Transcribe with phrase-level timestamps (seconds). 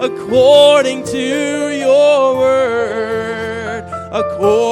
[0.00, 4.69] according to your word, according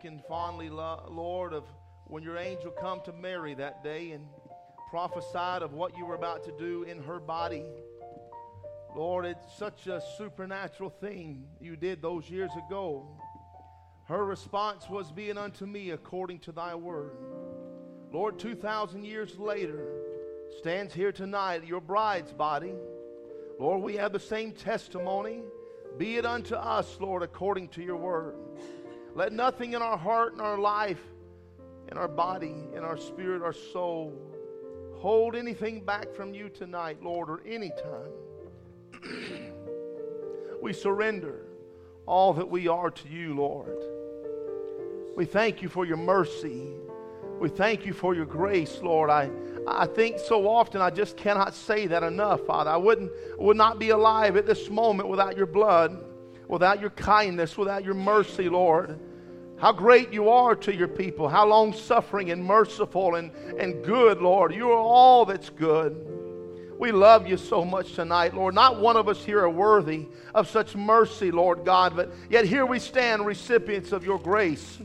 [0.00, 1.64] thinking fondly, Lord, of
[2.06, 4.26] when your angel come to Mary that day and
[4.90, 7.64] prophesied of what you were about to do in her body.
[8.94, 13.08] Lord, it's such a supernatural thing you did those years ago.
[14.04, 17.16] Her response was, being unto me according to thy word.
[18.12, 19.84] Lord, 2,000 years later,
[20.58, 22.72] stands here tonight, your bride's body.
[23.58, 25.42] Lord, we have the same testimony.
[25.98, 28.36] Be it unto us, Lord, according to your word.
[29.18, 31.00] Let nothing in our heart, in our life,
[31.90, 34.16] in our body, in our spirit, our soul,
[34.94, 38.12] hold anything back from you tonight, Lord, or any time.
[40.62, 41.46] we surrender
[42.06, 43.82] all that we are to you, Lord.
[45.16, 46.74] We thank you for your mercy.
[47.40, 49.10] We thank you for your grace, Lord.
[49.10, 49.32] I,
[49.66, 52.70] I think so often I just cannot say that enough, Father.
[52.70, 56.04] I wouldn't would not be alive at this moment without your blood,
[56.46, 59.00] without your kindness, without your mercy, Lord.
[59.60, 64.22] How great you are to your people, how long suffering and merciful and, and good,
[64.22, 64.54] Lord.
[64.54, 66.06] You are all that's good.
[66.78, 68.54] We love you so much tonight, Lord.
[68.54, 72.66] Not one of us here are worthy of such mercy, Lord God, but yet here
[72.66, 74.78] we stand, recipients of your grace.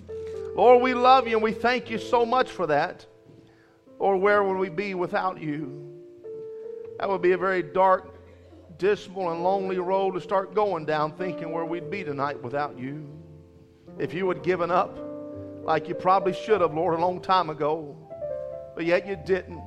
[0.56, 3.06] Lord, we love you and we thank you so much for that.
[4.00, 6.02] Or where would we be without you?
[6.98, 8.16] That would be a very dark,
[8.80, 13.08] dismal, and lonely road to start going down, thinking where we'd be tonight without you.
[14.00, 14.98] If you had given up,
[15.64, 17.96] like you probably should have, Lord, a long time ago,
[18.76, 19.62] but yet you didn't.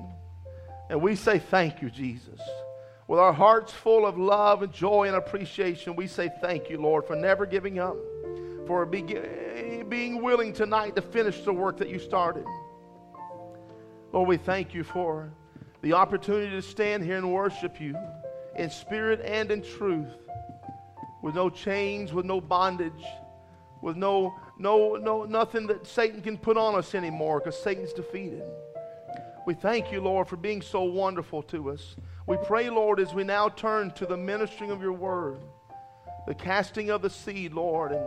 [0.91, 2.41] And we say thank you, Jesus.
[3.09, 7.07] With our hearts full of love and joy and appreciation, we say thank you, Lord,
[7.07, 7.97] for never giving up,
[8.67, 12.45] for be- being willing tonight to finish the work that you started.
[14.13, 15.33] Lord, we thank you for
[15.83, 17.97] the opportunity to stand here and worship you
[18.57, 20.09] in spirit and in truth,
[21.23, 23.05] with no chains, with no bondage,
[23.83, 28.43] with no, no, no, nothing that Satan can put on us anymore because Satan's defeated.
[29.47, 31.97] We thank you, Lord, for being so wonderful to us.
[32.27, 35.39] We pray, Lord, as we now turn to the ministering of your word,
[36.27, 38.05] the casting of the seed, Lord, and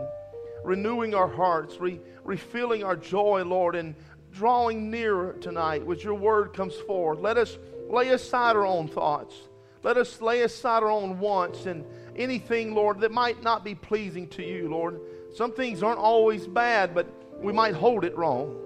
[0.64, 3.94] renewing our hearts, re- refilling our joy, Lord, and
[4.32, 7.20] drawing nearer tonight as your word comes forth.
[7.20, 7.56] Let us
[7.88, 9.34] lay aside our own thoughts.
[9.82, 11.86] Let us lay aside our own wants and
[12.16, 15.00] anything, Lord, that might not be pleasing to you, Lord.
[15.34, 17.06] Some things aren't always bad, but
[17.40, 18.56] we might hold it wrong.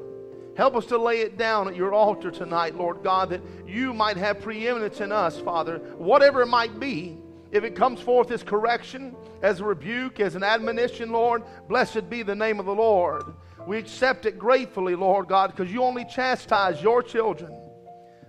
[0.57, 4.17] Help us to lay it down at your altar tonight, Lord God, that you might
[4.17, 7.19] have preeminence in us, Father, whatever it might be.
[7.51, 12.23] If it comes forth as correction, as a rebuke, as an admonition, Lord, blessed be
[12.23, 13.25] the name of the Lord.
[13.67, 17.53] We accept it gratefully, Lord God, because you only chastise your children.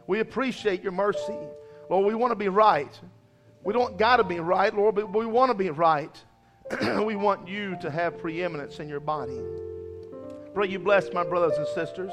[0.07, 1.37] We appreciate your mercy.
[1.89, 2.99] Lord, we want to be right.
[3.63, 6.15] We don't got to be right, Lord, but we want to be right.
[7.03, 9.39] we want you to have preeminence in your body.
[10.53, 12.11] Pray you bless my brothers and sisters.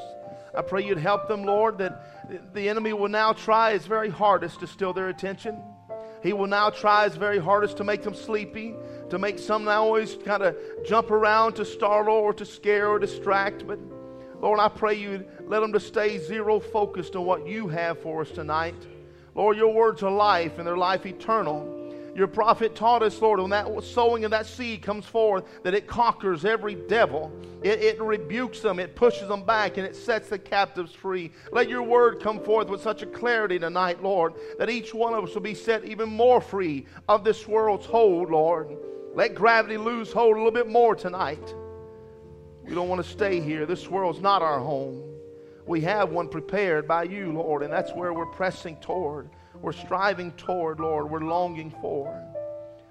[0.55, 4.61] I pray you'd help them, Lord, that the enemy will now try his very hardest
[4.61, 5.63] to steal their attention.
[6.23, 8.75] He will now try his very hardest to make them sleepy,
[9.11, 12.99] to make some now always kind of jump around to startle or to scare or
[12.99, 13.67] distract.
[13.67, 13.79] But
[14.41, 18.21] Lord, I pray you let them to stay zero focused on what you have for
[18.21, 18.75] us tonight.
[19.35, 21.82] Lord, your words are life and they're life eternal.
[22.15, 25.87] Your prophet taught us, Lord, when that sowing of that seed comes forth, that it
[25.87, 27.33] conquers every devil.
[27.63, 31.33] It, it, rebukes them, it pushes them back, and it sets the captives free.
[31.53, 35.25] Let your word come forth with such a clarity tonight, Lord, that each one of
[35.25, 38.77] us will be set even more free of this world's hold, Lord.
[39.15, 41.55] Let gravity lose hold a little bit more tonight.
[42.65, 43.65] We don't want to stay here.
[43.65, 45.03] This world's not our home.
[45.67, 49.31] We have one prepared by you, Lord, and that's where we're pressing toward.
[49.63, 51.09] We're striving toward, Lord.
[51.09, 52.21] We're longing for.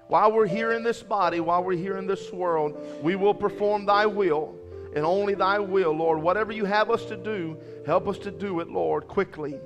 [0.08, 3.86] While we're here in this body, while we're here in this world, we will perform
[3.86, 4.56] thy will
[4.94, 6.20] and only thy will, Lord.
[6.20, 9.58] Whatever you have us to do, help us to do it, Lord, quickly.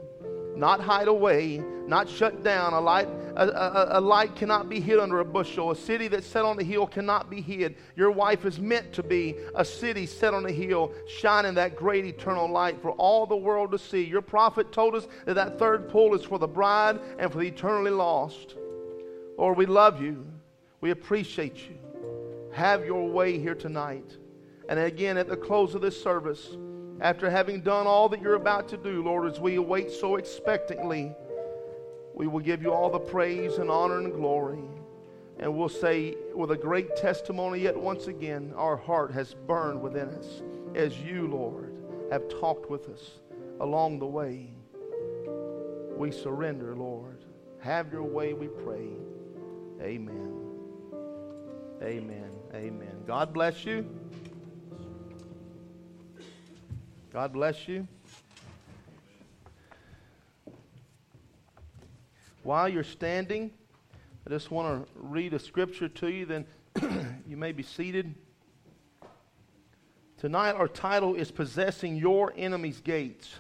[0.57, 2.73] Not hide away, not shut down.
[2.73, 5.71] A light, a, a, a, light cannot be hid under a bushel.
[5.71, 7.77] A city that's set on a hill cannot be hid.
[7.95, 12.07] Your wife is meant to be a city set on a hill, shining that great
[12.07, 14.03] eternal light for all the world to see.
[14.03, 17.49] Your prophet told us that that third pull is for the bride and for the
[17.49, 18.57] eternally lost.
[19.37, 20.27] Lord, we love you.
[20.81, 21.77] We appreciate you.
[22.53, 24.17] Have your way here tonight.
[24.71, 26.57] And again, at the close of this service,
[27.01, 31.15] after having done all that you're about to do, Lord, as we await so expectantly,
[32.15, 34.65] we will give you all the praise and honor and glory.
[35.39, 40.09] And we'll say with a great testimony yet once again, our heart has burned within
[40.09, 40.43] us
[40.75, 41.75] as you, Lord,
[42.11, 43.21] have talked with us
[43.61, 44.51] along the way.
[45.95, 47.25] We surrender, Lord.
[47.61, 48.89] Have your way, we pray.
[49.83, 50.33] Amen.
[51.83, 52.31] Amen.
[52.55, 53.03] Amen.
[53.07, 53.87] God bless you.
[57.13, 57.87] God bless you.
[62.43, 63.53] While you're standing,
[64.27, 66.45] I just want to read a scripture to you, then
[67.27, 68.15] you may be seated.
[70.19, 73.35] Tonight, our title is Possessing Your Enemy's Gates.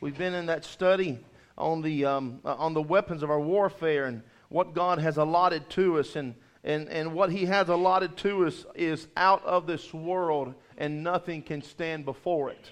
[0.00, 1.18] We've been in that study
[1.58, 5.68] on the, um, uh, on the weapons of our warfare and what God has allotted
[5.70, 6.16] to us.
[6.16, 6.34] And,
[6.64, 11.42] and, and what He has allotted to us is out of this world and nothing
[11.42, 12.70] can stand before it.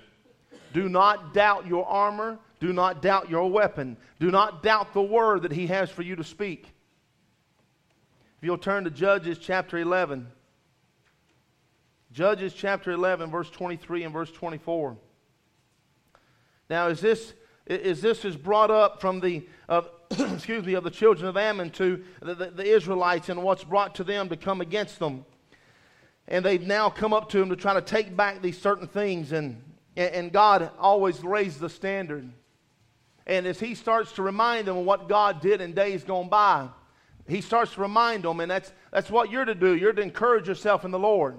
[0.73, 2.39] Do not doubt your armor.
[2.61, 3.97] Do not doubt your weapon.
[4.19, 6.67] Do not doubt the word that he has for you to speak.
[8.39, 10.27] If you'll turn to Judges chapter 11.
[12.13, 14.97] Judges chapter 11, verse 23 and verse 24.
[16.69, 17.33] Now, is this,
[17.67, 21.71] is this is brought up from the, uh, excuse me, of the children of Ammon
[21.71, 25.25] to the, the, the Israelites and what's brought to them to come against them
[26.31, 29.33] and they've now come up to him to try to take back these certain things.
[29.33, 29.61] And,
[29.97, 32.31] and God always raised the standard.
[33.27, 36.69] And as he starts to remind them of what God did in days gone by,
[37.29, 39.77] he starts to remind them, and that's, that's what you're to do.
[39.77, 41.37] You're to encourage yourself in the Lord,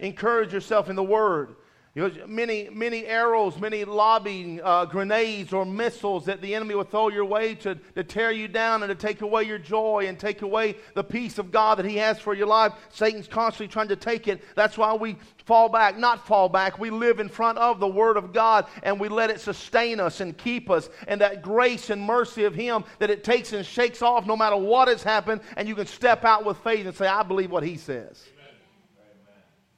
[0.00, 1.56] encourage yourself in the Word.
[1.96, 7.24] Many, many arrows, many lobbing uh, grenades or missiles that the enemy will throw your
[7.24, 10.74] way to, to tear you down and to take away your joy and take away
[10.94, 12.72] the peace of God that He has for your life.
[12.88, 14.42] Satan's constantly trying to take it.
[14.56, 16.80] That's why we fall back, not fall back.
[16.80, 20.18] We live in front of the Word of God and we let it sustain us
[20.18, 20.90] and keep us.
[21.06, 24.56] And that grace and mercy of Him that it takes and shakes off no matter
[24.56, 25.42] what has happened.
[25.56, 28.24] And you can step out with faith and say, I believe what He says.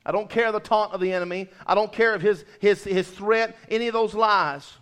[0.07, 1.51] I don't care the taunt of the enemy.
[1.67, 4.73] I don't care of his, his, his threat, any of those lies.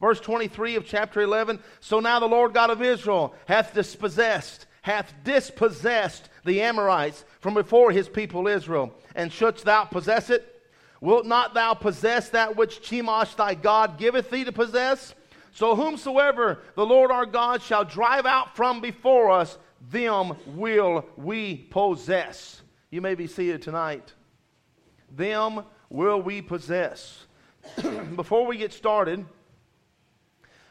[0.00, 5.14] Verse 23 of chapter 11 So now the Lord God of Israel hath dispossessed, hath
[5.22, 8.92] dispossessed the Amorites from before his people Israel.
[9.14, 10.62] And shouldst thou possess it?
[11.00, 15.14] Wilt not thou possess that which Chemosh thy God giveth thee to possess?
[15.52, 19.58] So whomsoever the Lord our God shall drive out from before us,
[19.92, 22.62] them will we possess.
[22.90, 24.14] You may be seated tonight.
[25.14, 27.26] Them will we possess.
[28.16, 29.26] Before we get started,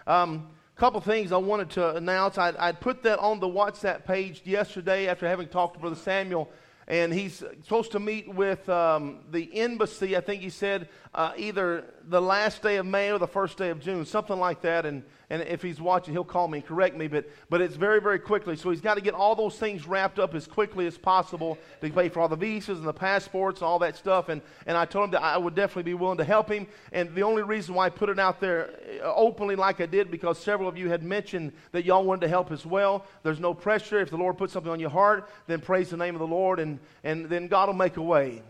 [0.08, 2.40] a um, couple things I wanted to announce.
[2.40, 6.50] I'd, I'd, put that on the WhatsApp page yesterday after having talked to Brother Samuel,
[6.88, 10.18] and he's supposed to meet with um, the embassy.
[10.18, 13.70] I think he said uh, either the last day of May or the first day
[13.70, 14.86] of June, something like that.
[14.86, 18.00] And and if he's watching, he'll call me and correct me, but, but it's very,
[18.00, 18.56] very quickly.
[18.56, 21.90] So he's got to get all those things wrapped up as quickly as possible to
[21.90, 24.30] pay for all the visas and the passports and all that stuff.
[24.30, 26.66] And, and I told him that I would definitely be willing to help him.
[26.94, 28.70] And the only reason why I put it out there
[29.04, 32.30] uh, openly like I did, because several of you had mentioned that y'all wanted to
[32.30, 33.06] help as well.
[33.24, 34.00] There's no pressure.
[34.00, 36.60] If the Lord puts something on your heart, then praise the name of the Lord,
[36.60, 38.44] and, and then God will make a way.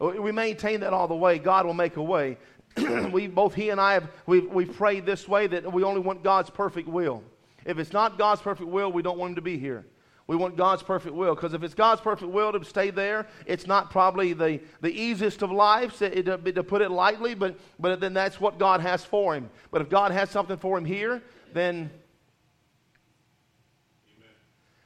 [0.00, 1.38] Oh, we maintain that all the way.
[1.38, 2.38] God will make a way.
[3.12, 6.22] we both he and I have we've, we've prayed this way that we only want
[6.22, 7.22] God's perfect will.
[7.64, 9.84] If it's not God's perfect will, we don't want him to be here.
[10.28, 13.66] We want God's perfect will because if it's God's perfect will to stay there, it's
[13.66, 18.12] not probably the, the easiest of lives, to, to put it lightly, but, but then
[18.12, 19.48] that's what God has for him.
[19.70, 21.22] But if God has something for him here,
[21.54, 21.90] then,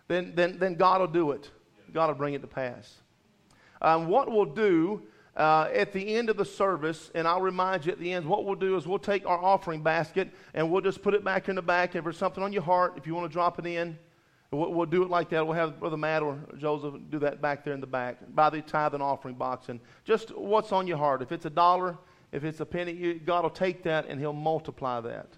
[0.06, 1.50] then, then, then God will do it.
[1.92, 3.01] God will bring it to pass.
[3.82, 5.02] Um, what we'll do
[5.36, 8.44] uh, at the end of the service, and I'll remind you at the end, what
[8.44, 11.56] we'll do is we'll take our offering basket and we'll just put it back in
[11.56, 11.94] the back.
[11.94, 13.98] If there's something on your heart, if you want to drop it in,
[14.50, 15.44] we'll, we'll do it like that.
[15.46, 18.62] We'll have Brother Matt or Joseph do that back there in the back by the
[18.62, 19.68] tithe and offering box.
[19.68, 21.22] And just what's on your heart.
[21.22, 21.98] If it's a dollar,
[22.32, 25.28] If it's a penny, you, God will take that and He'll multiply that.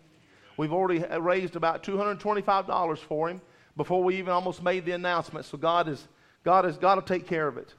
[0.57, 3.41] We've already raised about $225 for Him
[3.77, 5.45] before we even almost made the announcement.
[5.45, 6.07] So God is,
[6.45, 7.75] God is, God will take care of it.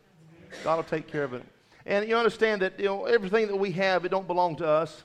[0.64, 1.44] God will take care of it.
[1.86, 5.04] And you understand that you know everything that we have, it don't belong to us.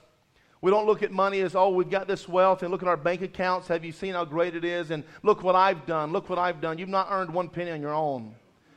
[0.61, 2.97] We don't look at money as, oh, we've got this wealth and look at our
[2.97, 3.67] bank accounts.
[3.67, 4.91] Have you seen how great it is?
[4.91, 6.11] And look what I've done.
[6.11, 6.77] Look what I've done.
[6.77, 8.35] You've not earned one penny on your own.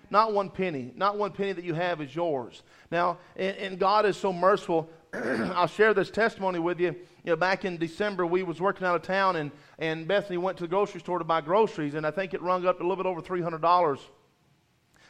[0.09, 0.93] Not one penny.
[0.97, 2.63] Not one penny that you have is yours.
[2.91, 4.89] Now, and, and God is so merciful.
[5.13, 6.95] I'll share this testimony with you.
[7.23, 10.57] You know, back in December, we was working out of town, and, and Bethany went
[10.59, 12.97] to the grocery store to buy groceries, and I think it rung up a little
[12.97, 13.99] bit over $300.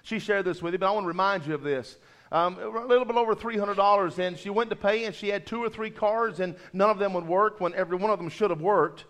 [0.05, 1.97] She shared this with you, but I want to remind you of this
[2.31, 4.19] um, a little bit over $300.
[4.19, 6.99] And she went to pay, and she had two or three cards, and none of
[6.99, 9.07] them would work when every one of them should have worked.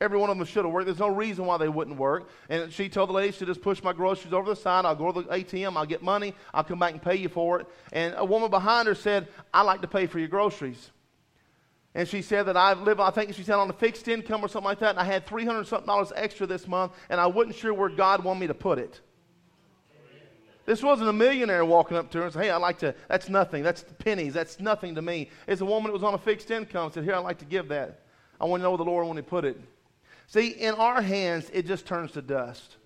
[0.00, 0.86] Every one of them should have worked.
[0.86, 2.28] There's no reason why they wouldn't work.
[2.48, 4.84] And she told the lady, she just push my groceries over the side.
[4.84, 5.76] I'll go to the ATM.
[5.76, 6.34] I'll get money.
[6.52, 7.66] I'll come back and pay you for it.
[7.92, 10.90] And a woman behind her said, I like to pay for your groceries.
[11.94, 14.48] And she said that I live, I think she said on a fixed income or
[14.48, 17.54] something like that, and I had 300 something dollars extra this month, and I wasn't
[17.54, 19.00] sure where God wanted me to put it.
[20.64, 23.28] This wasn't a millionaire walking up to her and saying, Hey, I'd like to, that's
[23.28, 23.62] nothing.
[23.62, 24.34] That's pennies.
[24.34, 25.30] That's nothing to me.
[25.46, 27.68] It's a woman that was on a fixed income said, Here, I'd like to give
[27.68, 28.00] that.
[28.40, 29.60] I want to know the Lord when He put it.
[30.26, 32.76] See, in our hands, it just turns to dust.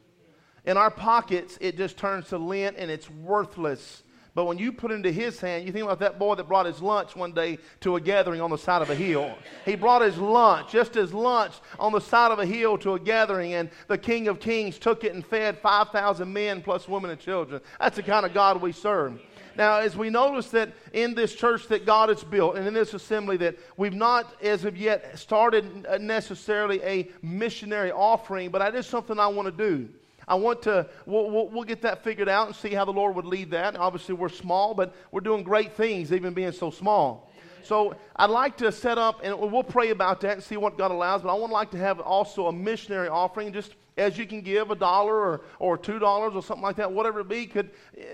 [0.65, 4.03] In our pockets, it just turns to lint and it's worthless.
[4.37, 6.67] But when you put it into his hand, you think about that boy that brought
[6.67, 9.35] his lunch one day to a gathering on the side of a hill.
[9.65, 13.01] He brought his lunch, just his lunch, on the side of a hill to a
[13.01, 17.19] gathering, and the King of Kings took it and fed 5,000 men plus women and
[17.19, 17.63] children.
[17.81, 19.19] That's the kind of God we serve.
[19.57, 22.93] Now, as we notice that in this church that God has built and in this
[22.93, 28.87] assembly that we've not as of yet started necessarily a missionary offering, but that is
[28.87, 29.89] something I want to do.
[30.29, 33.15] I want to, we'll, we'll, we'll, get that figured out and see how the Lord
[33.15, 33.77] would lead that.
[33.77, 37.31] Obviously, we're small, but we're doing great things, even being so small.
[37.63, 40.91] So I'd like to set up, and we'll pray about that and see what God
[40.91, 44.41] allows, but I would like to have also a missionary offering, just as you can
[44.41, 47.71] give a dollar or, or two dollars or something like that, whatever it be, could,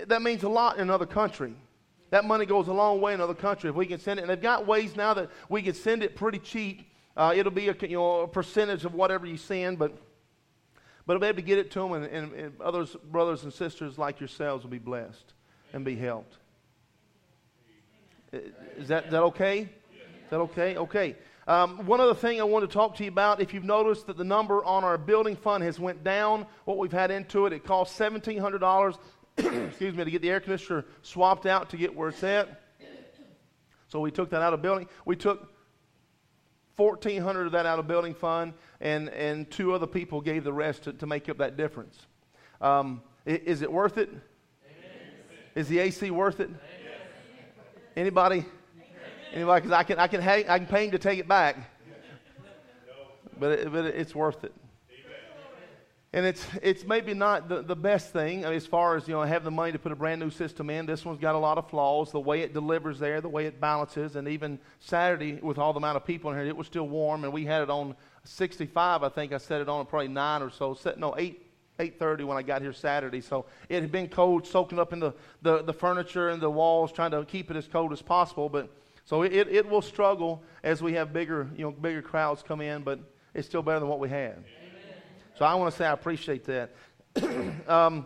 [0.07, 1.53] that means a lot in another country.
[2.11, 4.23] That money goes a long way in another country if we can send it.
[4.23, 6.91] And they've got ways now that we can send it pretty cheap.
[7.17, 9.97] Uh, it'll be a, you know, a percentage of whatever you send, but
[11.05, 13.53] but I'll be able to get it to them, and, and, and others, brothers and
[13.53, 15.33] sisters like yourselves will be blessed
[15.73, 16.37] and be helped.
[18.31, 19.61] Is that, is that okay?
[19.61, 20.77] Is that okay?
[20.77, 21.15] Okay.
[21.45, 24.17] Um, one other thing I want to talk to you about, if you've noticed that
[24.17, 27.65] the number on our building fund has went down, what we've had into it, it
[27.65, 28.97] cost $1,700,
[29.37, 32.61] excuse me, to get the air conditioner swapped out to get where it's at.
[33.89, 34.87] So we took that out of building.
[35.05, 35.52] We took
[36.75, 40.83] 1400 of that out of building fund and, and two other people gave the rest
[40.83, 42.07] to, to make up that difference.
[42.61, 44.09] Um, is it worth it?
[44.09, 44.21] Amen.
[45.55, 46.49] Is the AC worth it?
[46.49, 46.57] Amen.
[47.95, 48.45] Anybody?
[49.33, 49.61] Anybody?
[49.61, 51.57] Because I can, I, can hang, I can pay him to take it back.
[53.39, 54.53] But, it, but it's worth it.
[56.15, 59.43] And it's, it's maybe not the, the best thing as far as, you know, have
[59.43, 60.85] the money to put a brand new system in.
[60.85, 62.11] This one's got a lot of flaws.
[62.11, 65.79] The way it delivers there, the way it balances, and even Saturday with all the
[65.79, 69.01] amount of people in here, it was still warm, and we had it on 65,
[69.03, 70.75] I think I set it on probably 9 or so.
[70.75, 71.41] Set, no, 8,
[71.79, 73.19] 8.30 when I got here Saturday.
[73.19, 76.91] So it had been cold, soaking up in the, the, the furniture and the walls,
[76.91, 78.49] trying to keep it as cold as possible.
[78.49, 78.69] But
[79.03, 82.83] so it, it will struggle as we have bigger, you know, bigger crowds come in,
[82.83, 82.99] but
[83.33, 84.43] it's still better than what we had.
[85.35, 86.71] So I want to say I appreciate that.
[87.67, 88.05] um,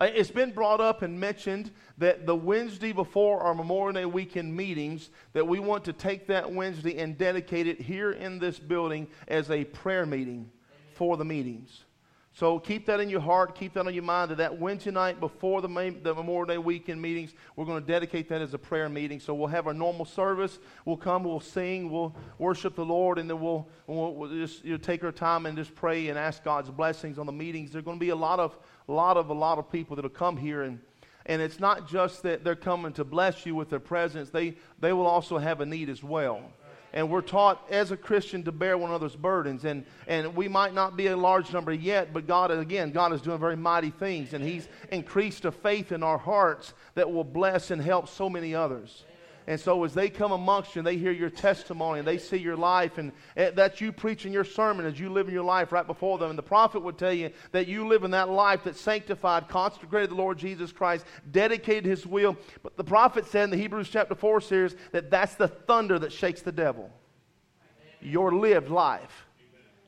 [0.00, 5.10] it's been brought up and mentioned that the Wednesday before our Memorial Day weekend meetings,
[5.34, 9.50] that we want to take that Wednesday and dedicate it here in this building as
[9.50, 10.50] a prayer meeting
[10.94, 11.84] for the meetings.
[12.32, 15.18] So keep that in your heart, keep that on your mind that that Wednesday night
[15.18, 15.68] before the,
[16.02, 19.18] the Memorial Day weekend meetings, we're going to dedicate that as a prayer meeting.
[19.18, 20.60] So we'll have our normal service.
[20.84, 24.72] We'll come, we'll sing, we'll worship the Lord, and then we'll, we'll, we'll just you
[24.72, 27.72] know, take our time and just pray and ask God's blessings on the meetings.
[27.72, 28.56] There's going to be a lot of,
[28.88, 30.80] a lot of, a lot of people that'll come here and
[31.26, 34.94] and it's not just that they're coming to bless you with their presence, they, they
[34.94, 36.50] will also have a need as well
[36.92, 39.64] and we're taught as a Christian to bear one another's burdens.
[39.64, 43.20] And, and we might not be a large number yet, but God, again, God is
[43.20, 47.70] doing very mighty things, and He's increased a faith in our hearts that will bless
[47.70, 49.04] and help so many others.
[49.50, 52.36] And so as they come amongst you and they hear your testimony and they see
[52.36, 55.72] your life and eh, that's you preaching your sermon as you live in your life
[55.72, 56.30] right before them.
[56.30, 60.10] And the prophet would tell you that you live in that life that sanctified, consecrated
[60.10, 62.36] the Lord Jesus Christ, dedicated his will.
[62.62, 66.12] But the prophet said in the Hebrews chapter 4 series that that's the thunder that
[66.12, 66.88] shakes the devil.
[68.00, 69.26] Your lived life.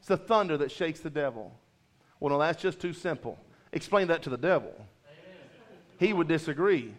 [0.00, 1.56] It's the thunder that shakes the devil.
[2.18, 3.38] Well, no, that's just too simple.
[3.72, 4.74] Explain that to the devil.
[6.00, 6.94] He would disagree.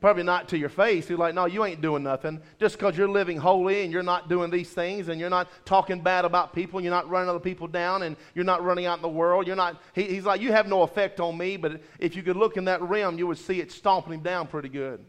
[0.00, 1.08] Probably not to your face.
[1.08, 2.40] He's like, no, you ain't doing nothing.
[2.60, 6.00] Just because you're living holy and you're not doing these things and you're not talking
[6.00, 8.98] bad about people, and you're not running other people down and you're not running out
[8.98, 9.46] in the world.
[9.46, 12.36] You're not, he, he's like, you have no effect on me, but if you could
[12.36, 15.02] look in that rim, you would see it stomping him down pretty good.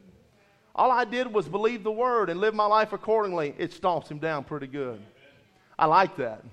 [0.74, 3.56] All I did was believe the word and live my life accordingly.
[3.58, 5.02] It stomps him down pretty good.
[5.78, 6.44] I like that.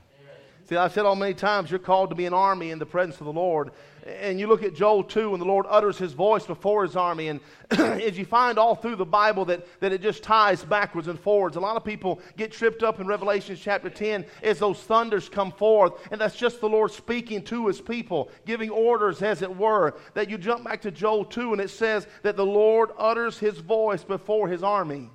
[0.67, 3.21] See, I've said all many times, you're called to be an army in the presence
[3.21, 3.71] of the Lord.
[4.07, 7.29] And you look at Joel 2, and the Lord utters his voice before his army.
[7.29, 7.41] And
[7.71, 11.57] as you find all through the Bible that, that it just ties backwards and forwards.
[11.57, 15.53] A lot of people get tripped up in Revelation chapter 10 as those thunders come
[15.53, 15.93] forth.
[16.11, 19.95] And that's just the Lord speaking to his people, giving orders, as it were.
[20.15, 23.59] That you jump back to Joel 2, and it says that the Lord utters his
[23.59, 25.11] voice before his army.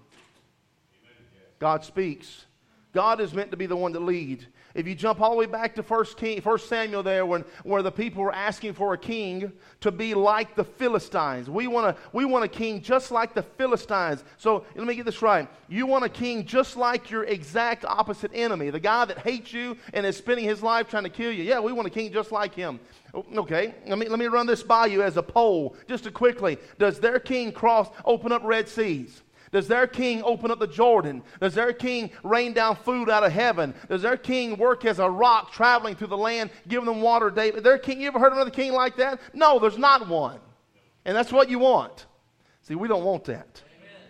[1.58, 2.46] God speaks.
[2.94, 4.46] God is meant to be the one to lead.
[4.76, 7.82] If you jump all the way back to 1, king, 1 Samuel there, when, where
[7.82, 11.50] the people were asking for a king to be like the Philistines.
[11.50, 14.24] We want, a, we want a king just like the Philistines.
[14.38, 15.48] So let me get this right.
[15.68, 19.76] You want a king just like your exact opposite enemy, the guy that hates you
[19.94, 21.44] and is spending his life trying to kill you.
[21.44, 22.80] Yeah, we want a king just like him.
[23.36, 26.60] Okay, let me, let me run this by you as a poll, just to quickly.
[26.78, 29.24] Does their king cross, open up Red Seas?
[29.52, 31.24] Does their king open up the Jordan?
[31.42, 33.74] Does their king rain down food out of heaven?
[33.88, 37.60] Does their king work as a rock traveling through the land, giving them water daily?
[37.60, 39.20] Their king, you ever heard of another king like that?
[39.34, 40.40] No, there's not one.
[41.06, 42.06] And that's what you want.
[42.62, 43.64] See, we don't want that.
[43.80, 44.02] Amen.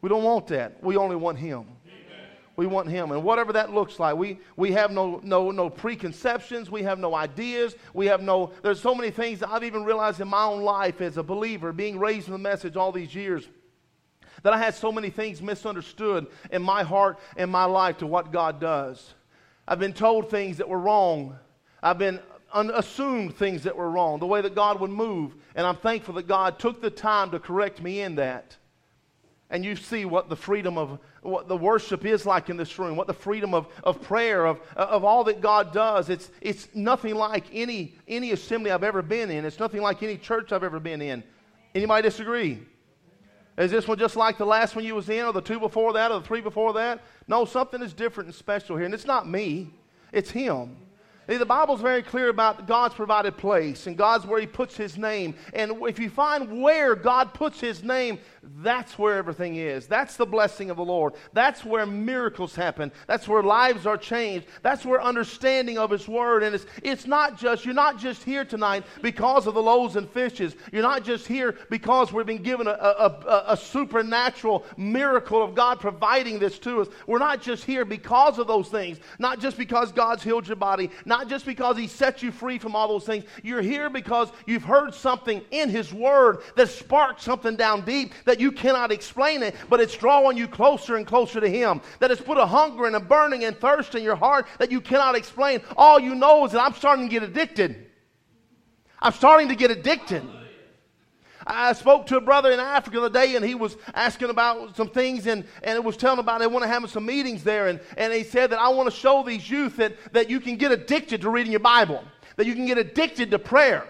[0.00, 0.82] We don't want that.
[0.82, 1.66] We only want him.
[1.86, 2.26] Amen.
[2.56, 3.12] We want him.
[3.12, 6.70] And whatever that looks like, we, we have no, no, no preconceptions.
[6.70, 7.76] We have no ideas.
[7.92, 11.02] We have no, there's so many things that I've even realized in my own life
[11.02, 13.50] as a believer, being raised in the message all these years
[14.42, 18.32] that I had so many things misunderstood in my heart and my life to what
[18.32, 19.14] God does.
[19.66, 21.36] I've been told things that were wrong.
[21.82, 22.20] I've been
[22.52, 25.34] assumed things that were wrong, the way that God would move.
[25.54, 28.56] And I'm thankful that God took the time to correct me in that.
[29.50, 32.96] And you see what the freedom of what the worship is like in this room,
[32.96, 36.10] what the freedom of, of prayer, of, of all that God does.
[36.10, 39.44] It's, it's nothing like any, any assembly I've ever been in.
[39.44, 41.24] It's nothing like any church I've ever been in.
[41.74, 42.60] Anybody disagree?
[43.58, 45.92] Is this one just like the last one you was in, or the two before
[45.94, 47.02] that, or the three before that?
[47.26, 48.84] No, something is different and special here.
[48.84, 49.70] And it's not me,
[50.12, 50.76] it's Him.
[51.26, 55.34] The Bible's very clear about God's provided place and God's where He puts His name.
[55.52, 58.18] And if you find where God puts His name,
[58.56, 59.86] that's where everything is.
[59.86, 61.14] That's the blessing of the Lord.
[61.32, 62.92] That's where miracles happen.
[63.06, 64.46] That's where lives are changed.
[64.62, 66.42] That's where understanding of His Word.
[66.42, 70.08] And it's, it's not just, you're not just here tonight because of the loaves and
[70.08, 70.56] fishes.
[70.72, 75.54] You're not just here because we've been given a, a, a, a supernatural miracle of
[75.54, 76.88] God providing this to us.
[77.06, 78.98] We're not just here because of those things.
[79.18, 80.90] Not just because God's healed your body.
[81.04, 83.24] Not just because He set you free from all those things.
[83.42, 88.37] You're here because you've heard something in His Word that sparked something down deep that
[88.40, 91.80] you cannot explain it, but it's drawing you closer and closer to Him.
[92.00, 94.80] That it's put a hunger and a burning and thirst in your heart that you
[94.80, 95.60] cannot explain.
[95.76, 97.86] All you know is that I'm starting to get addicted.
[99.00, 100.22] I'm starting to get addicted.
[101.46, 104.76] I spoke to a brother in Africa the other day, and he was asking about
[104.76, 107.68] some things, and, and it was telling about they want to have some meetings there.
[107.68, 110.56] And, and he said that I want to show these youth that, that you can
[110.56, 112.04] get addicted to reading your Bible,
[112.36, 113.84] that you can get addicted to prayer.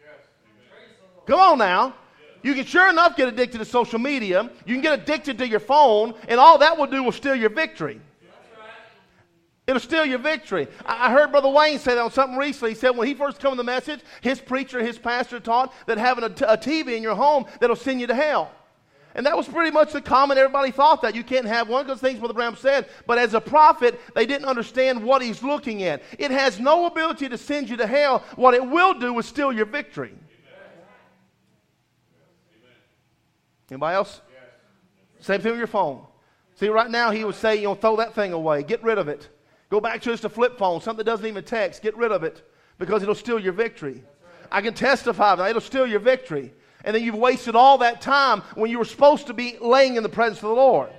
[0.00, 0.26] Yes.
[1.26, 1.94] Come on now.
[2.42, 4.50] You can sure enough get addicted to social media.
[4.66, 7.50] You can get addicted to your phone, and all that will do will steal your
[7.50, 8.00] victory.
[9.66, 10.66] It'll steal your victory.
[10.84, 12.70] I heard Brother Wayne say that on something recently.
[12.70, 15.98] He said when he first came to the message, his preacher, his pastor taught that
[15.98, 18.50] having a, t- a TV in your home that'll send you to hell.
[19.14, 20.36] And that was pretty much the common.
[20.36, 21.14] Everybody thought that.
[21.14, 22.88] You can't have one because things Brother Branham said.
[23.06, 26.02] But as a prophet, they didn't understand what he's looking at.
[26.18, 28.24] It has no ability to send you to hell.
[28.36, 30.14] What it will do is steal your victory.
[33.72, 34.20] Anybody else?
[34.28, 35.26] Yes.
[35.26, 36.04] Same thing with your phone.
[36.56, 38.62] See, right now he would say, you know, throw that thing away.
[38.62, 39.28] Get rid of it.
[39.70, 41.82] Go back to just a flip phone, something that doesn't even text.
[41.82, 42.46] Get rid of it
[42.78, 43.94] because it'll steal your victory.
[43.94, 44.48] Right.
[44.50, 46.52] I can testify that it'll steal your victory.
[46.84, 50.02] And then you've wasted all that time when you were supposed to be laying in
[50.02, 50.90] the presence of the Lord.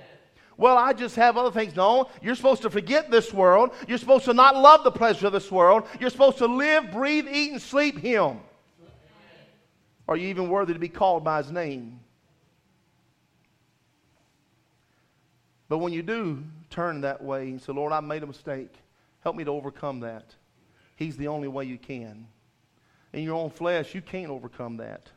[0.56, 1.76] Well, I just have other things.
[1.76, 3.70] No, you're supposed to forget this world.
[3.86, 5.86] You're supposed to not love the pleasure of this world.
[6.00, 8.40] You're supposed to live, breathe, eat, and sleep Him.
[10.06, 12.00] Are you even worthy to be called by His name?
[15.74, 18.72] But when you do turn that way and say, Lord, I made a mistake,
[19.24, 20.32] help me to overcome that.
[20.94, 22.28] He's the only way you can.
[23.12, 25.10] In your own flesh, you can't overcome that.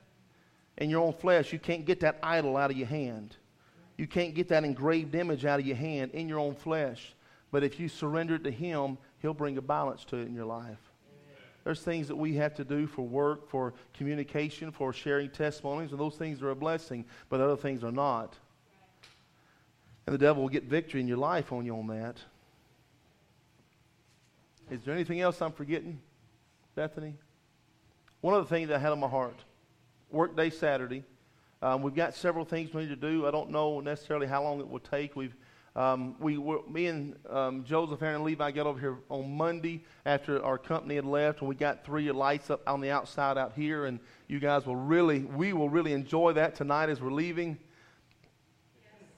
[0.79, 3.35] In your own flesh, you can't get that idol out of your hand.
[3.97, 7.13] You can't get that engraved image out of your hand in your own flesh.
[7.51, 10.45] But if you surrender it to Him, He'll bring a balance to it in your
[10.45, 10.91] life.
[11.65, 15.99] There's things that we have to do for work, for communication, for sharing testimonies, and
[15.99, 18.35] those things are a blessing, but other things are not.
[20.07, 22.15] And the devil will get victory in your life on you on that.
[24.71, 25.99] Is there anything else I'm forgetting,
[26.75, 27.13] Bethany?
[28.21, 29.37] One other thing that I had on my heart
[30.09, 31.03] workday Saturday.
[31.61, 33.27] Um, we've got several things we need to do.
[33.27, 35.15] I don't know necessarily how long it will take.
[35.15, 35.35] We've
[35.75, 39.83] um, we were, me and um, Joseph, Aaron, and Levi got over here on Monday
[40.07, 43.53] after our company had left, and we got three lights up on the outside out
[43.53, 43.85] here.
[43.85, 47.59] And you guys will really, we will really enjoy that tonight as we're leaving.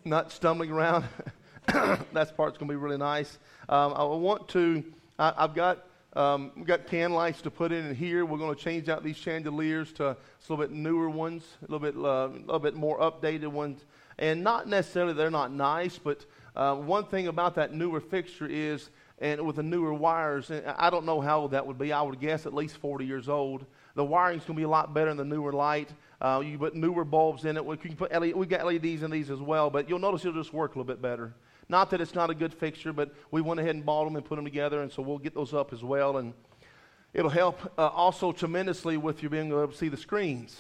[0.05, 1.05] Not stumbling around.
[1.67, 3.37] that part's going to be really nice.
[3.67, 4.83] Um, I want to.
[5.17, 8.25] I, have got um, we've got can lights to put in, in here.
[8.25, 11.79] We're going to change out these chandeliers to a little bit newer ones, a little
[11.79, 13.83] bit, uh, a little bit more updated ones,
[14.17, 18.89] and not necessarily they're not nice, but uh, one thing about that newer fixture is,
[19.19, 21.93] and with the newer wires, and I don't know how old that would be.
[21.93, 23.65] I would guess at least 40 years old.
[23.95, 25.89] The wiring's going to be a lot better in the newer light.
[26.21, 27.65] Uh, you put newer bulbs in it.
[27.65, 30.41] We can put LED, we've got LEDs in these as well, but you'll notice it'll
[30.41, 31.33] just work a little bit better.
[31.69, 34.25] Not that it's not a good fixture, but we went ahead and bought them and
[34.25, 36.17] put them together, and so we'll get those up as well.
[36.17, 36.33] And
[37.13, 40.59] it'll help uh, also tremendously with you being able to see the screens.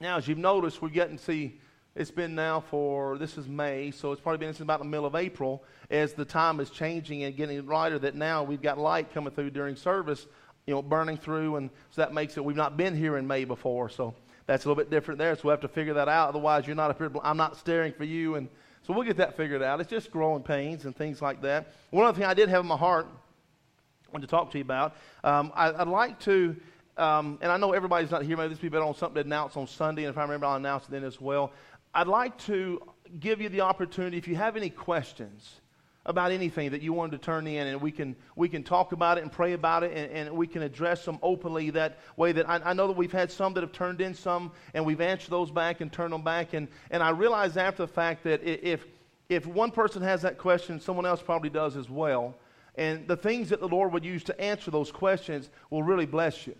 [0.00, 1.60] Now, as you've noticed, we're getting to see
[1.94, 5.06] it's been now for, this is May, so it's probably been since about the middle
[5.06, 9.14] of April as the time is changing and getting lighter that now we've got light
[9.14, 10.26] coming through during service,
[10.66, 11.56] you know, burning through.
[11.56, 13.88] And so that makes it, we've not been here in May before.
[13.88, 14.14] So
[14.46, 15.34] that's a little bit different there.
[15.34, 16.30] So we'll have to figure that out.
[16.30, 18.36] Otherwise, you're not I'm not staring for you.
[18.36, 18.48] And
[18.82, 19.80] so we'll get that figured out.
[19.80, 21.72] It's just growing pains and things like that.
[21.90, 24.62] One other thing I did have in my heart, I wanted to talk to you
[24.62, 26.56] about, um, I, would like to.
[26.96, 28.36] Um, and I know everybody's not here.
[28.36, 30.04] Maybe this will be better on something to announce on Sunday.
[30.04, 31.52] And if I remember, I'll announce it then as well.
[31.92, 32.80] I'd like to
[33.20, 35.60] give you the opportunity, if you have any questions
[36.06, 39.18] about anything that you wanted to turn in, and we can, we can talk about
[39.18, 42.32] it and pray about it, and, and we can address them openly that way.
[42.32, 45.00] That I, I, know that we've had some that have turned in some, and we've
[45.00, 46.54] answered those back and turned them back.
[46.54, 48.86] And, and I realize after the fact that if,
[49.28, 52.34] if one person has that question, someone else probably does as well.
[52.76, 56.46] And the things that the Lord would use to answer those questions will really bless
[56.46, 56.54] you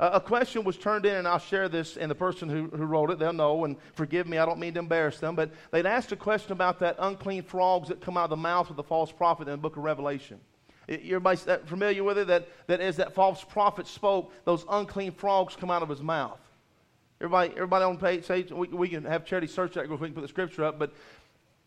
[0.00, 3.10] a question was turned in, and I'll share this, and the person who, who wrote
[3.10, 6.12] it, they'll know, and forgive me, I don't mean to embarrass them, but they'd asked
[6.12, 9.10] a question about that unclean frogs that come out of the mouth of the false
[9.10, 10.38] prophet in the book of Revelation.
[10.88, 12.28] Everybody familiar with it?
[12.28, 16.40] That, that as that false prophet spoke, those unclean frogs come out of his mouth.
[17.20, 20.22] Everybody, everybody on page, say, we, we can have charity search that real quick, put
[20.22, 20.92] the scripture up, but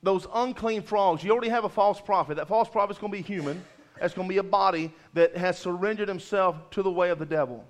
[0.02, 2.38] those unclean frogs, you already have a false prophet.
[2.38, 3.64] That false prophet's going to be human.
[4.00, 7.26] That's going to be a body that has surrendered himself to the way of the
[7.26, 7.64] devil.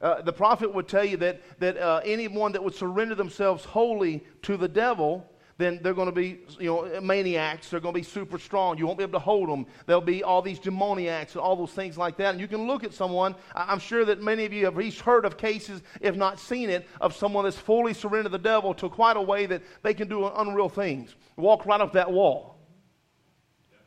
[0.00, 4.24] Uh, the prophet would tell you that, that uh, anyone that would surrender themselves wholly
[4.42, 7.68] to the devil, then they're going to be you know, maniacs.
[7.68, 8.78] They're going to be super strong.
[8.78, 9.66] You won't be able to hold them.
[9.86, 12.30] There'll be all these demoniacs and all those things like that.
[12.30, 13.34] And you can look at someone.
[13.56, 16.70] I'm sure that many of you have at least heard of cases, if not seen
[16.70, 19.94] it, of someone that's fully surrendered to the devil to quite a way that they
[19.94, 21.16] can do unreal things.
[21.36, 22.56] Walk right up that wall.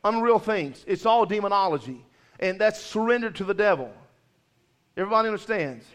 [0.04, 0.84] Unreal things.
[0.88, 2.06] It's all demonology.
[2.41, 3.93] And that's surrendered to the devil.
[4.97, 5.86] Everybody understands?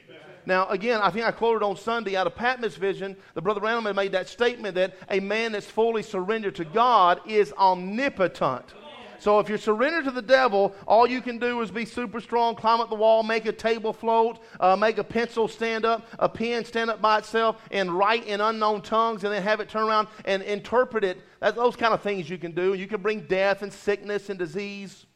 [0.47, 3.93] Now, again, I think I quoted on Sunday out of Patmos Vision, the Brother Randall
[3.93, 8.73] made that statement that a man that's fully surrendered to God is omnipotent.
[9.19, 12.55] So if you're surrendered to the devil, all you can do is be super strong,
[12.55, 16.29] climb up the wall, make a table float, uh, make a pencil stand up, a
[16.29, 19.89] pen stand up by itself, and write in unknown tongues, and then have it turn
[19.89, 21.19] around and interpret it.
[21.41, 22.75] That's those kind of things you can do.
[22.75, 25.07] You can bring death and sickness and disease.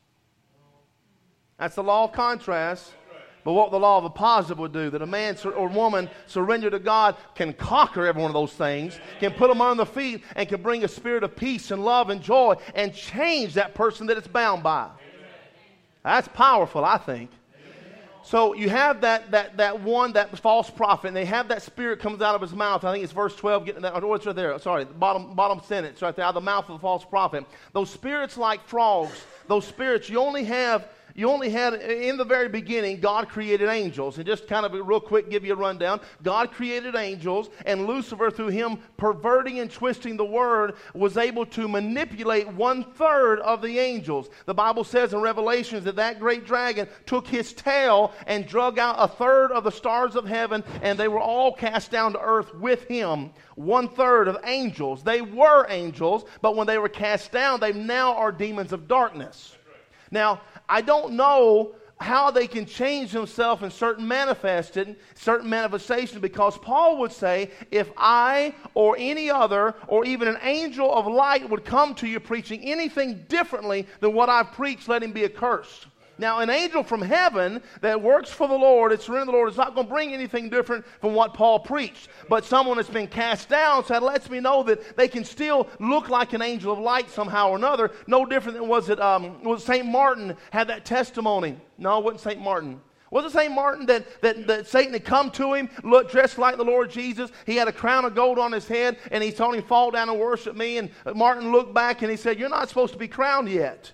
[1.58, 2.92] That's the law of contrast.
[3.44, 6.72] But what the law of the positive would do, that a man or woman surrendered
[6.72, 10.22] to God can conquer every one of those things, can put them on the feet,
[10.36, 14.06] and can bring a spirit of peace and love and joy and change that person
[14.08, 14.88] that it's bound by.
[16.02, 17.30] That's powerful, I think.
[18.22, 22.00] So you have that, that, that one, that false prophet, and they have that spirit
[22.00, 22.84] comes out of his mouth.
[22.84, 24.58] I think it's verse 12, getting that, oh, it's right there.
[24.58, 27.44] Sorry, bottom, bottom sentence right there, out of the mouth of the false prophet.
[27.72, 32.48] Those spirits like frogs, those spirits, you only have you only had, in the very
[32.48, 34.18] beginning, God created angels.
[34.18, 36.00] And just kind of real quick give you a rundown.
[36.22, 41.68] God created angels, and Lucifer, through him perverting and twisting the word, was able to
[41.68, 44.30] manipulate one third of the angels.
[44.46, 48.96] The Bible says in Revelations that that great dragon took his tail and drug out
[48.98, 52.54] a third of the stars of heaven, and they were all cast down to earth
[52.54, 53.30] with him.
[53.56, 55.02] One third of angels.
[55.02, 59.56] They were angels, but when they were cast down, they now are demons of darkness.
[60.10, 60.40] Now,
[60.70, 66.98] I don't know how they can change themselves in certain manifested, certain manifestations, because Paul
[67.00, 71.94] would say, if I or any other or even an angel of light would come
[71.96, 75.88] to you preaching anything differently than what I've preached, let him be accursed.
[76.20, 79.50] Now, an angel from heaven that works for the Lord, it's surrendered to the Lord,
[79.50, 82.08] is not going to bring anything different from what Paul preached.
[82.28, 85.66] But someone that's been cast down, so that lets me know that they can still
[85.78, 87.90] look like an angel of light somehow or another.
[88.06, 89.86] No different than was it um, was St.
[89.86, 91.56] Martin had that testimony.
[91.78, 92.40] No, it wasn't St.
[92.40, 92.82] Martin.
[93.10, 93.52] Was it St.
[93.52, 97.30] Martin that, that, that Satan had come to him, looked dressed like the Lord Jesus?
[97.46, 100.10] He had a crown of gold on his head, and he told him, Fall down
[100.10, 100.76] and worship me.
[100.76, 103.92] And Martin looked back and he said, You're not supposed to be crowned yet.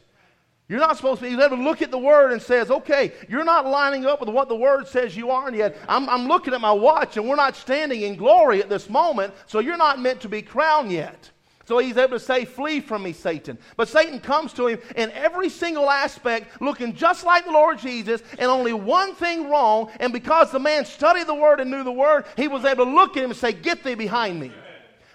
[0.68, 3.44] You're not supposed to be able to look at the word and says, okay, you're
[3.44, 6.60] not lining up with what the word says you are, yet I'm, I'm looking at
[6.60, 10.20] my watch and we're not standing in glory at this moment, so you're not meant
[10.22, 11.30] to be crowned yet.
[11.66, 13.58] So he's able to say, Flee from me, Satan.
[13.76, 18.22] But Satan comes to him in every single aspect, looking just like the Lord Jesus,
[18.38, 19.90] and only one thing wrong.
[19.98, 22.90] And because the man studied the word and knew the word, he was able to
[22.92, 24.52] look at him and say, Get thee behind me.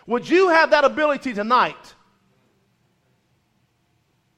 [0.07, 1.95] Would you have that ability tonight?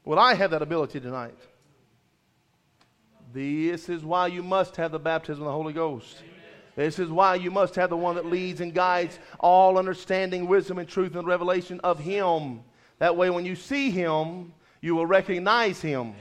[0.06, 1.38] Would I have that ability tonight?
[3.32, 6.22] This is why you must have the baptism of the Holy Ghost.
[6.76, 10.80] This is why you must have the one that leads and guides all understanding, wisdom,
[10.80, 12.62] and truth and revelation of Him.
[13.00, 16.14] That way, when you see Him, you will recognize Him.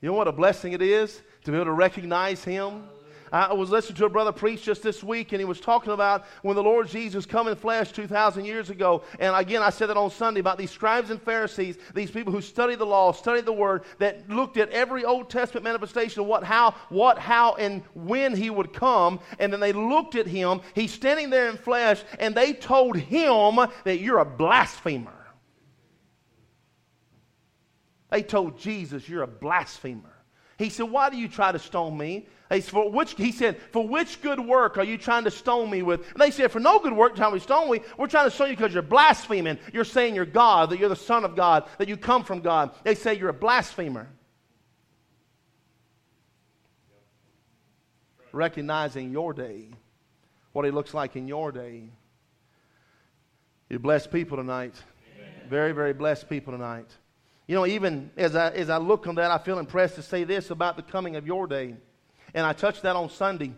[0.00, 2.84] You know what a blessing it is to be able to recognize Him?
[3.32, 6.24] I was listening to a brother preach just this week, and he was talking about
[6.42, 9.02] when the Lord Jesus come in flesh 2,000 years ago.
[9.18, 12.40] And again, I said that on Sunday about these scribes and Pharisees, these people who
[12.40, 16.44] studied the law, studied the word, that looked at every Old Testament manifestation of what,
[16.44, 19.20] how, what, how, and when he would come.
[19.38, 20.60] And then they looked at him.
[20.74, 25.12] He's standing there in flesh, and they told him that you're a blasphemer.
[28.10, 30.14] They told Jesus, You're a blasphemer.
[30.58, 32.26] He said, Why do you try to stone me?
[32.50, 35.68] He said, for which, he said, For which good work are you trying to stone
[35.68, 36.00] me with?
[36.12, 37.80] And they said, For no good work trying to stone me.
[37.98, 39.58] We're trying to stone you because you're blaspheming.
[39.72, 42.70] You're saying you're God, that you're the Son of God, that you come from God.
[42.84, 44.08] They say you're a blasphemer.
[48.32, 49.68] Recognizing your day,
[50.52, 51.90] what it looks like in your day.
[53.68, 54.74] You blessed people tonight.
[55.16, 55.48] Amen.
[55.50, 56.86] Very, very blessed people tonight.
[57.46, 60.24] You know, even as I, as I look on that, I feel impressed to say
[60.24, 61.74] this about the coming of your day.
[62.34, 63.52] And I touched that on Sunday.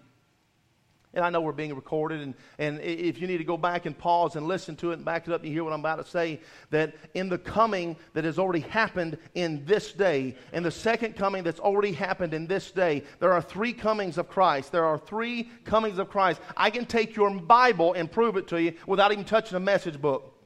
[1.12, 3.98] And I know we're being recorded, and, and if you need to go back and
[3.98, 6.08] pause and listen to it and back it up, you hear what I'm about to
[6.08, 6.40] say.
[6.70, 11.42] That in the coming that has already happened in this day, in the second coming
[11.42, 14.70] that's already happened in this day, there are three comings of Christ.
[14.70, 16.40] There are three comings of Christ.
[16.56, 20.00] I can take your Bible and prove it to you without even touching a message
[20.00, 20.39] book.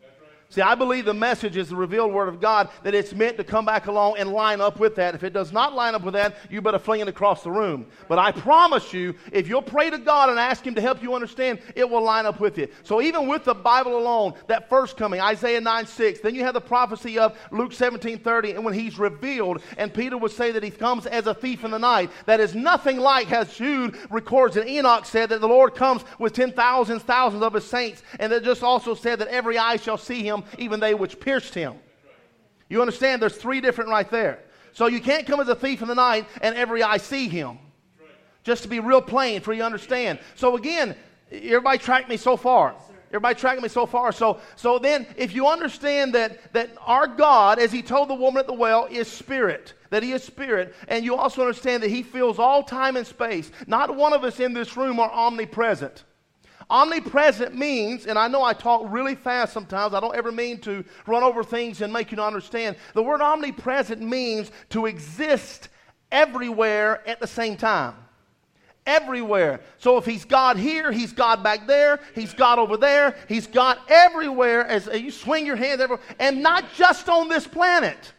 [0.55, 3.43] See, I believe the message is the revealed word of God, that it's meant to
[3.43, 5.17] come back along and line up with that.
[5.17, 7.87] If it does not line up with that, you better fling it across the room.
[8.07, 11.13] But I promise you, if you'll pray to God and ask Him to help you
[11.13, 12.73] understand, it will line up with it.
[12.85, 16.55] So even with the Bible alone, that first coming, Isaiah 9 6, then you have
[16.55, 20.63] the prophecy of Luke 17 30, and when He's revealed, and Peter would say that
[20.63, 24.57] He comes as a thief in the night, that is nothing like, as Jude records
[24.57, 28.31] and Enoch said, that the Lord comes with ten thousands, thousands of His saints, and
[28.31, 31.75] that just also said that every eye shall see Him even they which pierced him.
[32.69, 33.23] You understand?
[33.23, 34.41] There's three different right there.
[34.73, 37.59] So you can't come as a thief in the night and every eye see him.
[38.43, 40.19] Just to be real plain for you to understand.
[40.35, 40.97] So again,
[41.31, 42.75] everybody track me so far.
[43.15, 44.11] Everybody tracking me so far.
[44.11, 48.41] So, so then, if you understand that, that our God, as he told the woman
[48.41, 52.03] at the well, is spirit, that he is spirit, and you also understand that he
[52.03, 56.03] fills all time and space, not one of us in this room are omnipresent.
[56.71, 60.85] Omnipresent means, and I know I talk really fast sometimes, I don't ever mean to
[61.07, 62.77] run over things and make you not understand.
[62.95, 65.69] The word omnipresent means to exist
[66.11, 67.95] everywhere at the same time.
[68.87, 69.61] Everywhere.
[69.79, 73.79] So if he's God here, he's God back there, he's God over there, he's God
[73.89, 78.13] everywhere as you swing your hand everywhere, and not just on this planet.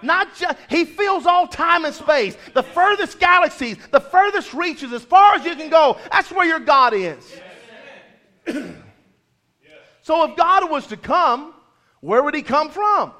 [0.00, 2.36] Not just, he fills all time and space.
[2.54, 6.60] The furthest galaxies, the furthest reaches, as far as you can go, that's where your
[6.60, 7.32] God is.
[10.02, 11.54] so if God was to come,
[12.00, 13.12] where would he come from?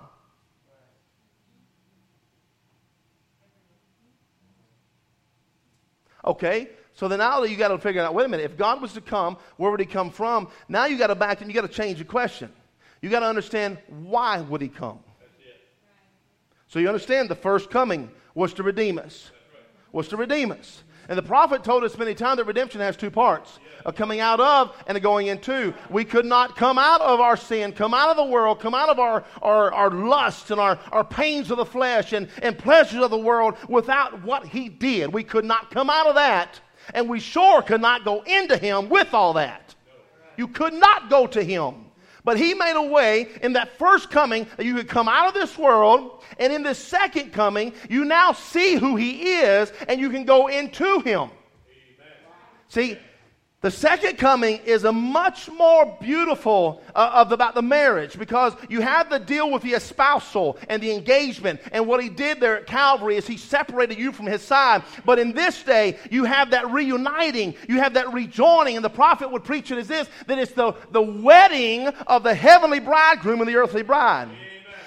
[6.25, 8.93] Okay, so then now you got to figure out wait a minute, if God was
[8.95, 10.49] to come, where would he come from?
[10.69, 12.53] Now you got to back and you got to change the question.
[13.01, 14.99] You got to understand why would he come?
[16.67, 19.31] So you understand the first coming was to redeem us.
[19.93, 20.83] Was to redeem us.
[21.09, 24.41] And the prophet told us many times that redemption has two parts a coming out
[24.41, 25.73] of and a going into.
[25.89, 28.91] We could not come out of our sin, come out of the world, come out
[28.91, 33.03] of our, our, our lusts and our, our pains of the flesh and, and pleasures
[33.03, 35.13] of the world without what he did.
[35.13, 36.61] We could not come out of that.
[36.93, 39.75] And we sure could not go into him with all that.
[40.37, 41.88] You could not go to him.
[42.29, 45.33] But he made a way in that first coming that you could come out of
[45.33, 50.11] this world, and in this second coming, you now see who he is and you
[50.11, 51.31] can go into him.
[51.31, 51.31] Amen.
[52.69, 52.99] See,
[53.61, 58.81] the second coming is a much more beautiful uh, of about the marriage because you
[58.81, 62.67] have the deal with the espousal and the engagement and what he did there at
[62.69, 64.85] Calvary is he separated you from his side.
[65.05, 69.29] But in this day, you have that reuniting, you have that rejoining, and the prophet
[69.29, 73.49] would preach it as this: that it's the, the wedding of the heavenly bridegroom and
[73.49, 74.29] the earthly bride.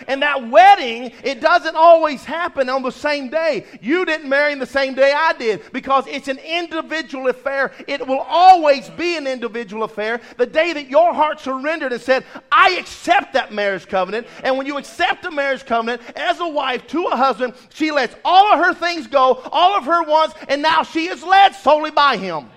[0.08, 3.66] And that wedding, it doesn't always happen on the same day.
[3.82, 7.72] You didn't marry in the same day I did because it's an individual affair.
[7.88, 10.22] It will always be an individual affair.
[10.38, 14.28] The day that your heart surrendered and said, I accept that marriage covenant.
[14.44, 18.16] And when you accept a marriage covenant as a wife to a husband, she lets
[18.24, 21.92] all of her things go, all of her wants, and now she is led solely
[21.92, 22.50] by him.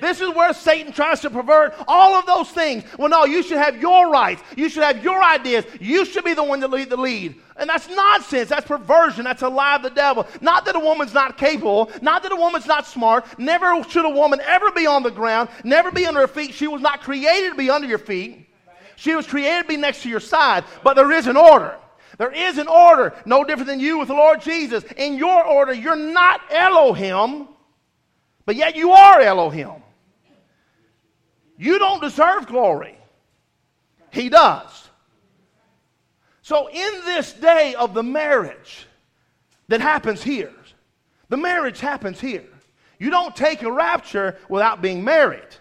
[0.00, 2.84] This is where Satan tries to pervert all of those things.
[2.98, 4.42] Well, no, you should have your rights.
[4.56, 5.64] You should have your ideas.
[5.80, 7.34] You should be the one to lead the lead.
[7.56, 8.48] And that's nonsense.
[8.48, 9.24] That's perversion.
[9.24, 10.26] That's a lie of the devil.
[10.40, 11.90] Not that a woman's not capable.
[12.00, 13.38] Not that a woman's not smart.
[13.38, 15.50] Never should a woman ever be on the ground.
[15.64, 16.54] Never be under her feet.
[16.54, 18.48] She was not created to be under your feet.
[18.96, 20.64] She was created to be next to your side.
[20.82, 21.76] But there is an order.
[22.20, 24.84] There is an order, no different than you with the Lord Jesus.
[24.98, 27.48] In your order, you're not Elohim,
[28.44, 29.82] but yet you are Elohim.
[31.60, 32.96] You don't deserve glory.
[34.10, 34.88] He does.
[36.40, 38.86] So, in this day of the marriage
[39.68, 40.54] that happens here,
[41.28, 42.46] the marriage happens here.
[42.98, 45.54] You don't take a rapture without being married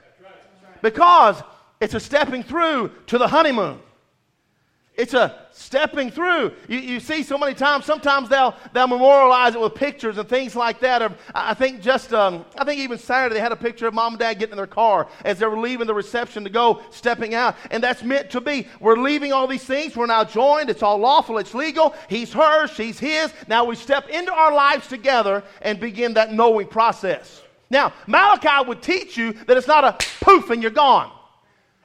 [0.81, 1.43] because
[1.81, 3.81] it's a stepping through to the honeymoon.
[4.99, 6.51] It's a stepping through.
[6.67, 10.57] You, you see so many times, sometimes they'll, they'll memorialize it with pictures and things
[10.57, 11.01] like that.
[11.01, 14.13] Or, I think just, um, I think even Saturday they had a picture of mom
[14.13, 17.33] and dad getting in their car as they were leaving the reception to go stepping
[17.33, 17.55] out.
[17.71, 18.67] And that's meant to be.
[18.81, 19.95] We're leaving all these things.
[19.95, 20.69] We're now joined.
[20.69, 21.37] It's all lawful.
[21.37, 21.95] It's legal.
[22.09, 22.69] He's hers.
[22.71, 23.31] She's his.
[23.47, 27.41] Now we step into our lives together and begin that knowing process.
[27.69, 31.09] Now, Malachi would teach you that it's not a poof and you're gone.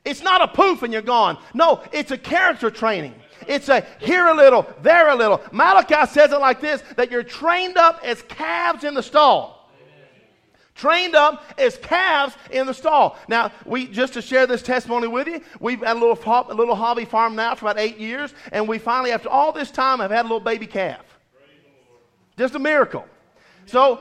[0.04, 1.38] It's not a poof and you're gone.
[1.54, 3.14] No, it's a character training.
[3.46, 5.40] It's a here a little, there a little.
[5.52, 9.54] Malachi says it like this that you're trained up as calves in the stall.
[10.74, 13.16] Trained up as calves in the stall.
[13.28, 16.74] Now, we just to share this testimony with you, we've had a little, a little
[16.74, 20.10] hobby farm now for about eight years, and we finally, after all this time, have
[20.10, 21.04] had a little baby calf.
[22.36, 23.06] Just a miracle.
[23.66, 24.00] So,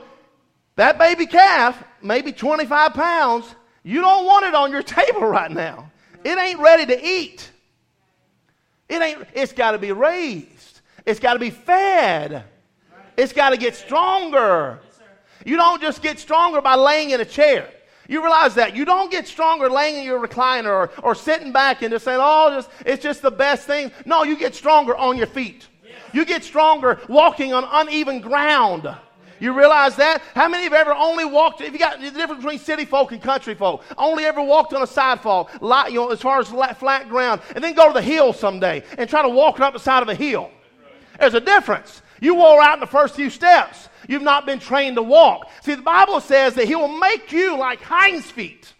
[0.74, 5.92] that baby calf, maybe 25 pounds, you don't want it on your table right now.
[6.24, 7.50] It ain't ready to eat.
[8.88, 10.80] It ain't, it's got to be raised.
[11.06, 12.44] It's got to be fed.
[13.16, 14.80] It's got to get stronger.
[15.44, 17.68] You don't just get stronger by laying in a chair.
[18.08, 18.74] You realize that.
[18.74, 22.20] You don't get stronger laying in your recliner or, or sitting back and just saying,
[22.20, 23.90] oh, just, it's just the best thing.
[24.04, 25.68] No, you get stronger on your feet.
[26.12, 28.88] You get stronger walking on uneven ground.
[29.40, 30.22] You realize that?
[30.34, 33.20] How many have ever only walked, if you got the difference between city folk and
[33.20, 37.40] country folk, only ever walked on a sidewalk, you know, as far as flat ground,
[37.54, 40.08] and then go to the hill someday and try to walk up the side of
[40.08, 40.50] a hill?
[41.18, 42.02] There's a difference.
[42.20, 43.88] You wore out in the first few steps.
[44.08, 45.48] You've not been trained to walk.
[45.62, 48.72] See, the Bible says that He will make you like hinds feet.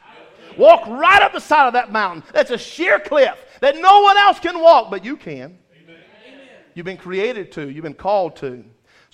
[0.57, 2.23] Walk right up the side of that mountain.
[2.33, 5.59] That's a sheer cliff that no one else can walk, but you can.
[5.83, 5.97] Amen.
[6.75, 8.65] You've been created to, you've been called to.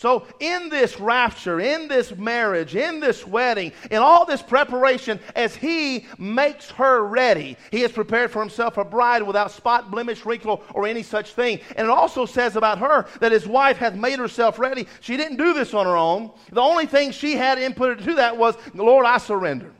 [0.00, 5.54] So, in this rapture, in this marriage, in this wedding, in all this preparation, as
[5.54, 10.64] he makes her ready, he has prepared for himself a bride without spot, blemish, wrinkle,
[10.72, 11.60] or any such thing.
[11.76, 14.88] And it also says about her that his wife hath made herself ready.
[15.02, 16.30] She didn't do this on her own.
[16.50, 19.70] The only thing she had input to that was, Lord, I surrender.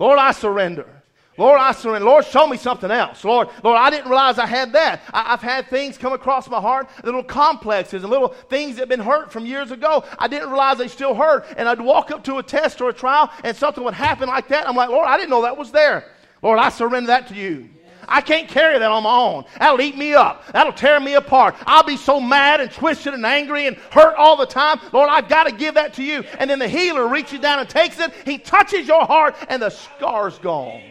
[0.00, 1.01] Lord, I surrender.
[1.38, 2.06] Lord, I surrender.
[2.06, 3.24] Lord, show me something else.
[3.24, 5.00] Lord, Lord, I didn't realize I had that.
[5.14, 8.88] I, have had things come across my heart, little complexes and little things that have
[8.90, 10.04] been hurt from years ago.
[10.18, 11.46] I didn't realize they still hurt.
[11.56, 14.48] And I'd walk up to a test or a trial and something would happen like
[14.48, 14.68] that.
[14.68, 16.04] I'm like, Lord, I didn't know that was there.
[16.42, 17.70] Lord, I surrender that to you.
[18.06, 19.44] I can't carry that on my own.
[19.58, 20.44] That'll eat me up.
[20.52, 21.54] That'll tear me apart.
[21.66, 24.80] I'll be so mad and twisted and angry and hurt all the time.
[24.92, 26.24] Lord, I've got to give that to you.
[26.38, 28.12] And then the healer reaches down and takes it.
[28.26, 30.82] He touches your heart and the scar's gone.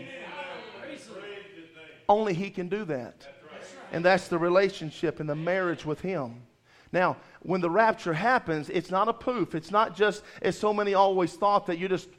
[2.11, 3.25] Only He can do that.
[3.93, 6.43] And that's the relationship and the marriage with Him.
[6.91, 9.55] Now, when the rapture happens, it's not a poof.
[9.55, 12.09] It's not just, as so many always thought, that you just,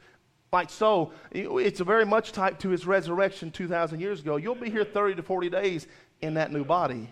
[0.51, 4.37] like so, it's very much tied to His resurrection 2,000 years ago.
[4.37, 5.85] You'll be here 30 to 40 days
[6.21, 7.07] in that new body.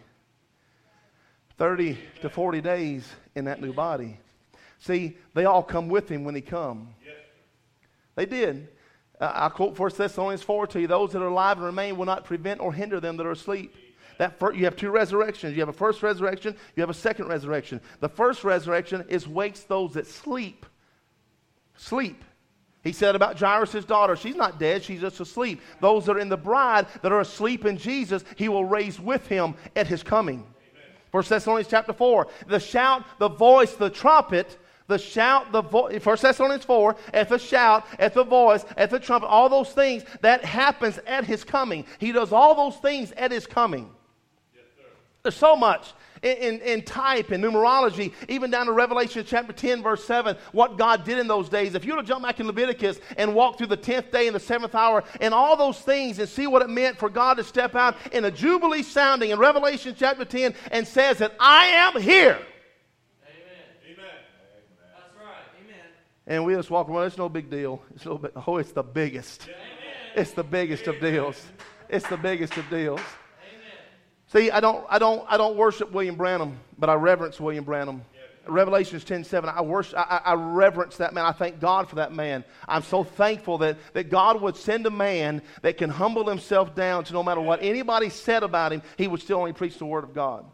[1.59, 4.17] 30 to 40 days in that new body.
[4.79, 6.95] See, they all come with Him when He come.
[8.15, 8.69] They did.
[9.21, 12.07] Uh, I quote 1 Thessalonians 4 to you those that are alive and remain will
[12.07, 13.75] not prevent or hinder them that are asleep.
[14.17, 15.53] That first, you have two resurrections.
[15.53, 17.79] You have a first resurrection, you have a second resurrection.
[17.99, 20.65] The first resurrection is wakes those that sleep.
[21.77, 22.23] Sleep.
[22.83, 25.61] He said about Jairus' daughter, she's not dead, she's just asleep.
[25.81, 29.27] Those that are in the bride that are asleep in Jesus, he will raise with
[29.27, 30.47] him at his coming.
[31.11, 32.27] First Thessalonians chapter 4.
[32.47, 34.57] The shout, the voice, the trumpet,
[34.87, 38.99] the shout, the voice, First Thessalonians 4, at the shout, at the voice, at the
[38.99, 41.85] trumpet, all those things, that happens at his coming.
[41.99, 43.89] He does all those things at his coming.
[45.23, 49.81] There's so much in, in, in, type and numerology, even down to Revelation chapter 10,
[49.81, 51.75] verse 7, what God did in those days.
[51.75, 54.35] If you were to jump back in Leviticus and walk through the 10th day and
[54.35, 57.43] the 7th hour and all those things and see what it meant for God to
[57.43, 62.01] step out in a jubilee sounding in Revelation chapter 10 and says that I am
[62.01, 62.39] here.
[66.27, 67.07] And we just walk around.
[67.07, 67.81] It's no big deal.
[67.95, 69.43] It's no big, oh, it's the biggest.
[69.43, 69.57] Amen.
[70.15, 71.41] It's the biggest of deals.
[71.89, 73.01] It's the biggest of deals.
[74.27, 78.03] See, I don't, I don't, I don't worship William Branham, but I reverence William Branham.
[78.47, 81.25] Revelations 10 7, I, worship, I, I, reverence that man.
[81.25, 82.43] I thank God for that man.
[82.67, 87.03] I'm so thankful that, that God would send a man that can humble himself down
[87.03, 90.03] to no matter what anybody said about him, he would still only preach the word
[90.03, 90.45] of God.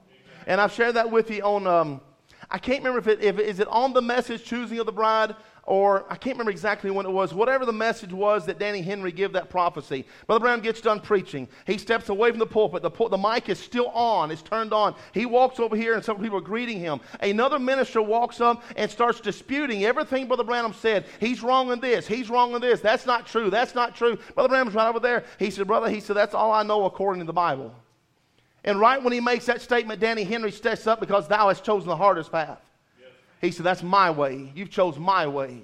[0.47, 2.01] And I've shared that with you on, um,
[2.49, 5.35] I can't remember if it, if is it on the message, Choosing of the Bride,
[5.67, 9.11] or I can't remember exactly when it was, whatever the message was that Danny Henry
[9.11, 10.05] gave that prophecy.
[10.25, 11.45] Brother Branham gets done preaching.
[11.65, 12.81] He steps away from the pulpit.
[12.81, 14.95] The, the mic is still on, it's turned on.
[15.13, 17.01] He walks over here, and some people are greeting him.
[17.19, 21.05] Another minister walks up and starts disputing everything Brother Branham said.
[21.19, 22.79] He's wrong in this, he's wrong in this.
[22.79, 24.17] That's not true, that's not true.
[24.35, 25.25] Brother Branham's right over there.
[25.37, 27.75] He said, Brother, he said, that's all I know according to the Bible.
[28.63, 31.89] And right when he makes that statement, Danny Henry steps up because thou hast chosen
[31.89, 32.61] the hardest path.
[33.41, 34.51] He said, That's my way.
[34.55, 35.61] You've chose my way.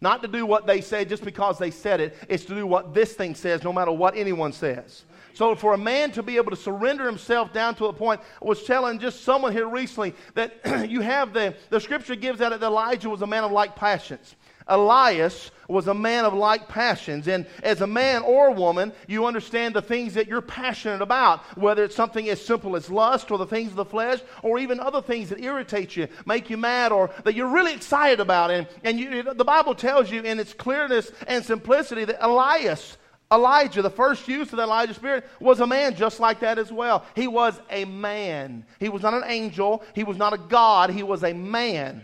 [0.00, 2.92] Not to do what they said just because they said it, it's to do what
[2.92, 5.04] this thing says, no matter what anyone says.
[5.32, 8.44] So, for a man to be able to surrender himself down to a point, I
[8.44, 10.54] was telling just someone here recently that
[10.90, 14.34] you have the, the scripture gives out that Elijah was a man of like passions.
[14.68, 17.28] Elias was a man of like passions.
[17.28, 21.40] And as a man or a woman, you understand the things that you're passionate about,
[21.56, 24.80] whether it's something as simple as lust or the things of the flesh, or even
[24.80, 28.50] other things that irritate you, make you mad, or that you're really excited about.
[28.50, 32.96] And, and you, the Bible tells you in its clearness and simplicity that Elias,
[33.30, 36.72] Elijah, the first use of the Elijah spirit, was a man just like that as
[36.72, 37.04] well.
[37.14, 38.64] He was a man.
[38.80, 39.84] He was not an angel.
[39.94, 40.90] He was not a God.
[40.90, 42.02] He was a man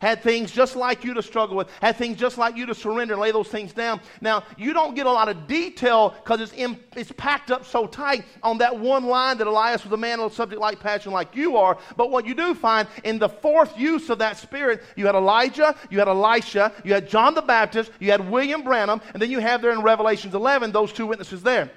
[0.00, 3.14] had things just like you to struggle with, had things just like you to surrender
[3.14, 4.00] and lay those things down.
[4.20, 6.52] Now, you don't get a lot of detail because it's,
[6.96, 10.32] it's packed up so tight on that one line that Elias was a man of
[10.32, 11.78] a subject like passion like you are.
[11.96, 15.76] But what you do find in the fourth use of that spirit, you had Elijah,
[15.90, 19.38] you had Elisha, you had John the Baptist, you had William Branham, and then you
[19.38, 21.70] have there in Revelations 11 those two witnesses there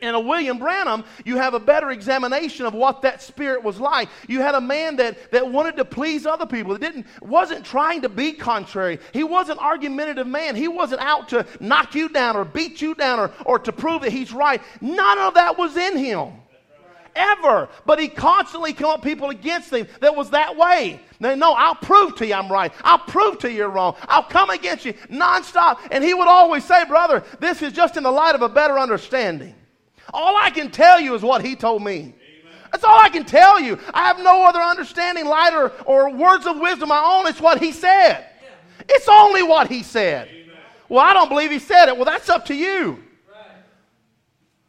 [0.00, 4.08] in a William Branham, you have a better examination of what that spirit was like.
[4.28, 8.02] You had a man that, that wanted to please other people, that didn't, wasn't trying
[8.02, 8.98] to be contrary.
[9.12, 10.56] He was an argumentative man.
[10.56, 14.02] He wasn't out to knock you down or beat you down or, or to prove
[14.02, 14.62] that he's right.
[14.80, 16.32] None of that was in him.
[17.16, 17.68] Ever.
[17.84, 21.00] But he constantly came up people against him that was that way.
[21.18, 22.72] Now, no, I'll prove to you I'm right.
[22.84, 23.96] I'll prove to you you're wrong.
[24.02, 25.78] I'll come against you nonstop.
[25.90, 28.78] And he would always say, brother, this is just in the light of a better
[28.78, 29.54] understanding.
[30.12, 31.98] All I can tell you is what he told me.
[31.98, 32.14] Amen.
[32.72, 33.78] That's all I can tell you.
[33.94, 37.26] I have no other understanding, light, or, or words of wisdom my own.
[37.26, 38.26] It's what he said.
[38.42, 38.84] Yeah.
[38.88, 40.28] It's only what he said.
[40.28, 40.56] Amen.
[40.88, 41.96] Well, I don't believe he said it.
[41.96, 43.02] Well, that's up to you.
[43.30, 43.62] Right.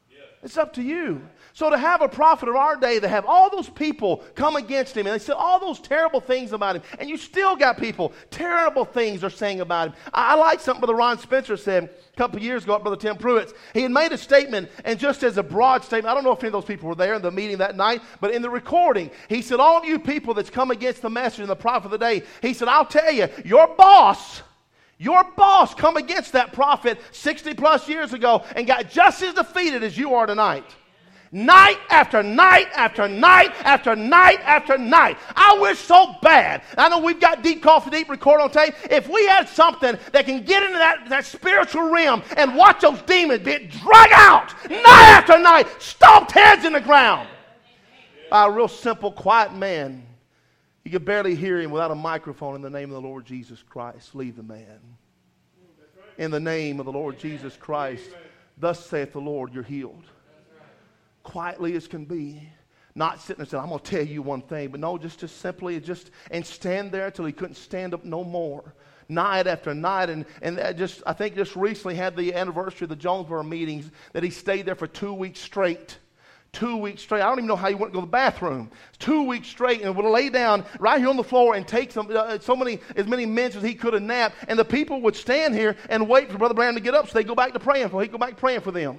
[0.09, 0.17] Yeah.
[0.43, 1.21] It's up to you.
[1.59, 4.95] So to have a prophet of our day to have all those people come against
[4.95, 8.13] him and they say all those terrible things about him, and you still got people,
[8.31, 9.95] terrible things are saying about him.
[10.13, 11.89] I, I like something Brother Ron Spencer said
[12.20, 13.53] couple years ago at Brother Tim Pruitt's.
[13.74, 16.39] He had made a statement, and just as a broad statement, I don't know if
[16.39, 19.09] any of those people were there in the meeting that night, but in the recording,
[19.30, 21.97] he said, All you people that's come against the message and the prophet of the
[21.97, 24.41] day, he said, I'll tell you, your boss.
[24.97, 29.82] Your boss come against that prophet 60 plus years ago and got just as defeated
[29.82, 30.65] as you are tonight
[31.32, 35.17] night after night after night after night after night.
[35.36, 36.63] I wish so bad.
[36.77, 38.73] I know we've got Deep Coffee Deep record on tape.
[38.89, 43.01] If we had something that can get into that, that spiritual realm and watch those
[43.03, 47.27] demons be drug out night after night, stomped heads in the ground
[48.30, 50.05] by a real simple, quiet man.
[50.84, 53.63] You could barely hear him without a microphone in the name of the Lord Jesus
[53.63, 54.15] Christ.
[54.15, 54.80] Leave the man.
[56.17, 58.09] In the name of the Lord Jesus Christ,
[58.57, 60.03] thus saith the Lord, you're healed
[61.30, 62.41] quietly as can be.
[62.95, 65.39] Not sitting there saying, I'm going to tell you one thing, but no, just, just
[65.39, 68.73] simply just, and stand there until he couldn't stand up no more.
[69.09, 70.09] night after night.
[70.09, 74.23] And, and just, I think just recently had the anniversary of the Jonesboro meetings that
[74.23, 75.97] he stayed there for two weeks straight.
[76.51, 77.21] Two weeks straight.
[77.21, 78.71] I don't even know how he went to go to the bathroom.
[78.97, 82.09] Two weeks straight and would lay down right here on the floor and take some,
[82.11, 84.34] uh, so many, as many minutes as he could have nap.
[84.47, 87.13] And the people would stand here and wait for Brother Branham to get up so
[87.13, 88.97] they go back to praying for He'd go back praying for them.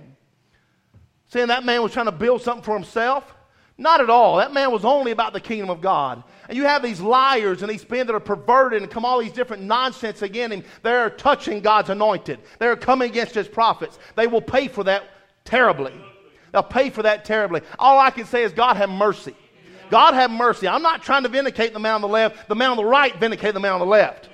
[1.31, 3.35] Saying that man was trying to build something for himself.
[3.79, 4.37] Not at all.
[4.37, 6.23] That man was only about the kingdom of God.
[6.49, 9.33] And you have these liars and these men that are perverted and come all these
[9.33, 12.41] different nonsense again, and they're touching God's anointed.
[12.59, 13.99] They're coming against his prophets.
[14.17, 15.05] They will pay for that
[15.45, 15.95] terribly.
[16.53, 17.63] They'll pay for that terribly.
[17.79, 19.37] All I can say is, God have mercy.
[19.89, 20.67] God have mercy.
[20.67, 22.49] I'm not trying to vindicate the man on the left.
[22.49, 24.30] The man on the right vindicate the man on the left.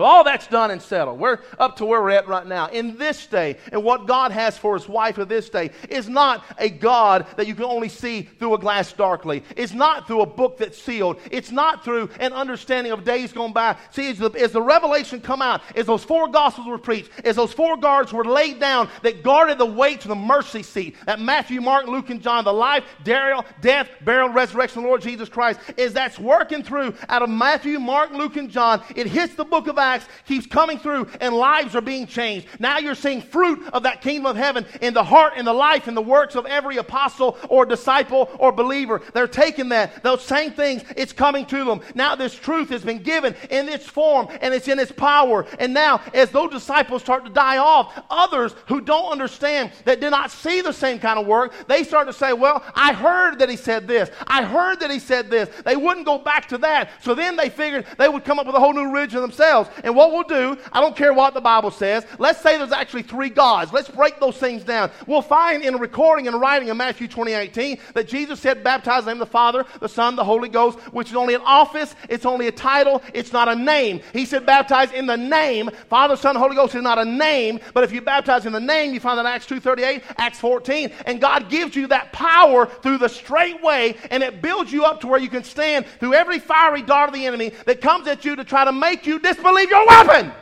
[0.00, 1.18] So all that's done and settled.
[1.18, 2.68] We're up to where we're at right now.
[2.68, 6.42] In this day, and what God has for his wife of this day is not
[6.56, 9.44] a God that you can only see through a glass darkly.
[9.58, 11.20] It's not through a book that's sealed.
[11.30, 13.76] It's not through an understanding of days gone by.
[13.90, 17.36] See, as the, as the revelation come out, as those four gospels were preached, as
[17.36, 21.20] those four guards were laid down that guarded the way to the mercy seat, that
[21.20, 25.28] Matthew, Mark, Luke, and John, the life, burial, death, burial, resurrection of the Lord Jesus
[25.28, 28.82] Christ, is that's working through out of Matthew, Mark, Luke, and John.
[28.96, 29.89] It hits the book of Acts
[30.26, 32.46] Keeps coming through and lives are being changed.
[32.58, 35.88] Now you're seeing fruit of that kingdom of heaven in the heart and the life
[35.88, 39.00] and the works of every apostle or disciple or believer.
[39.14, 41.80] They're taking that, those same things, it's coming to them.
[41.94, 45.46] Now this truth has been given in its form and it's in its power.
[45.58, 50.10] And now, as those disciples start to die off, others who don't understand, that did
[50.10, 53.48] not see the same kind of work, they start to say, Well, I heard that
[53.48, 54.10] he said this.
[54.26, 55.48] I heard that he said this.
[55.64, 56.90] They wouldn't go back to that.
[57.02, 59.70] So then they figured they would come up with a whole new religion themselves.
[59.84, 63.02] And what we'll do, I don't care what the Bible says, let's say there's actually
[63.02, 63.72] three gods.
[63.72, 64.90] Let's break those things down.
[65.06, 69.12] We'll find in recording and writing in Matthew 2018 that Jesus said, baptize in the
[69.12, 72.26] name of the Father, the Son, the Holy Ghost, which is only an office, it's
[72.26, 74.00] only a title, it's not a name.
[74.12, 75.70] He said, baptize in the name.
[75.88, 78.94] Father, Son, Holy Ghost is not a name, but if you baptize in the name,
[78.94, 83.08] you find that Acts 2.38, Acts 14, and God gives you that power through the
[83.08, 86.82] straight way, and it builds you up to where you can stand through every fiery
[86.82, 89.86] dart of the enemy that comes at you to try to make you disbelieve your
[89.86, 90.32] weapon.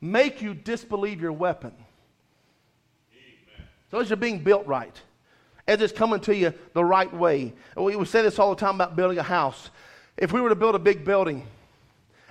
[0.00, 1.72] Make you disbelieve your weapon.
[3.90, 5.00] So as you're being built right,
[5.68, 7.52] as it's coming to you the right way.
[7.76, 9.70] We, we say this all the time about building a house.
[10.16, 11.46] If we were to build a big building,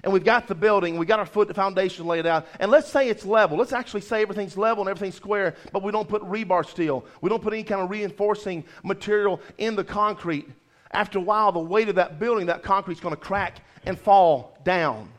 [0.03, 2.89] and we've got the building, we got our foot, the foundation laid out, and let's
[2.89, 3.57] say it's level.
[3.57, 7.05] Let's actually say everything's level and everything's square, but we don't put rebar steel.
[7.21, 10.47] We don't put any kind of reinforcing material in the concrete.
[10.91, 14.57] After a while, the weight of that building, that concrete's going to crack and fall
[14.63, 15.09] down.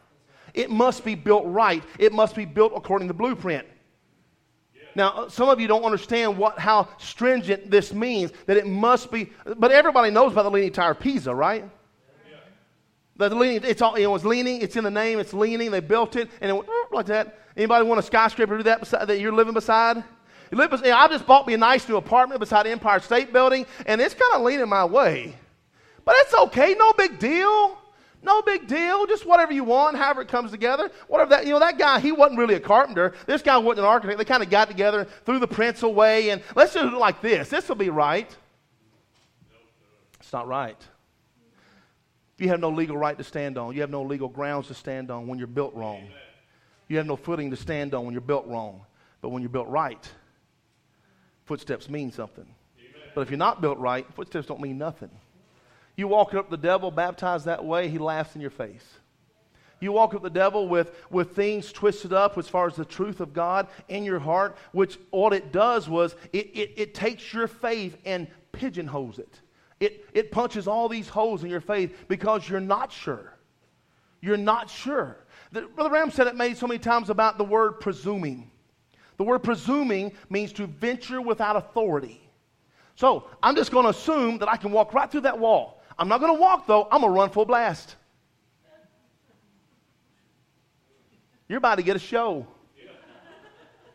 [0.54, 1.82] It must be built right.
[1.98, 3.66] It must be built according to the blueprint.
[4.96, 9.10] Now, uh, some of you don't understand what, how stringent this means, that it must
[9.10, 11.68] be, but everybody knows about the Leaning Tower of Pisa, right?
[12.26, 12.38] Yeah.
[13.28, 16.16] The leaning, it's all, it was leaning, it's in the name, it's leaning, they built
[16.16, 17.38] it, and it went like that.
[17.58, 19.98] Anybody want a skyscraper to do that beside, that you're living beside?
[20.50, 23.66] You live beside, I just bought me a nice new apartment beside Empire State Building,
[23.84, 25.36] and it's kind of leaning my way.
[26.06, 27.76] But it's okay, no big deal.
[28.26, 29.06] No big deal.
[29.06, 30.90] Just whatever you want, however it comes together.
[31.06, 33.14] Whatever that, you know, that guy, he wasn't really a carpenter.
[33.24, 34.18] This guy wasn't an architect.
[34.18, 37.22] They kind of got together, threw the prints away, and let's just do it like
[37.22, 37.48] this.
[37.48, 38.36] This will be right.
[40.18, 40.76] It's not right.
[42.38, 43.72] You have no legal right to stand on.
[43.76, 46.08] You have no legal grounds to stand on when you're built wrong.
[46.88, 48.80] You have no footing to stand on when you're built wrong.
[49.20, 50.04] But when you're built right,
[51.44, 52.46] footsteps mean something.
[53.14, 55.10] But if you're not built right, footsteps don't mean nothing.
[55.96, 58.84] You walk up the devil baptized that way, he laughs in your face.
[59.80, 63.20] You walk up the devil with, with things twisted up as far as the truth
[63.20, 67.46] of God in your heart, which all it does was it, it, it takes your
[67.46, 69.40] faith and pigeonholes it.
[69.80, 70.06] it.
[70.14, 73.34] It punches all these holes in your faith because you're not sure.
[74.22, 75.18] You're not sure.
[75.52, 78.50] The, Brother Branham said it made so many times about the word presuming.
[79.18, 82.20] The word presuming means to venture without authority.
[82.94, 85.75] So I'm just going to assume that I can walk right through that wall.
[85.98, 86.84] I'm not going to walk, though.
[86.90, 87.96] I'm going to run full blast.
[91.48, 92.46] You're about to get a show.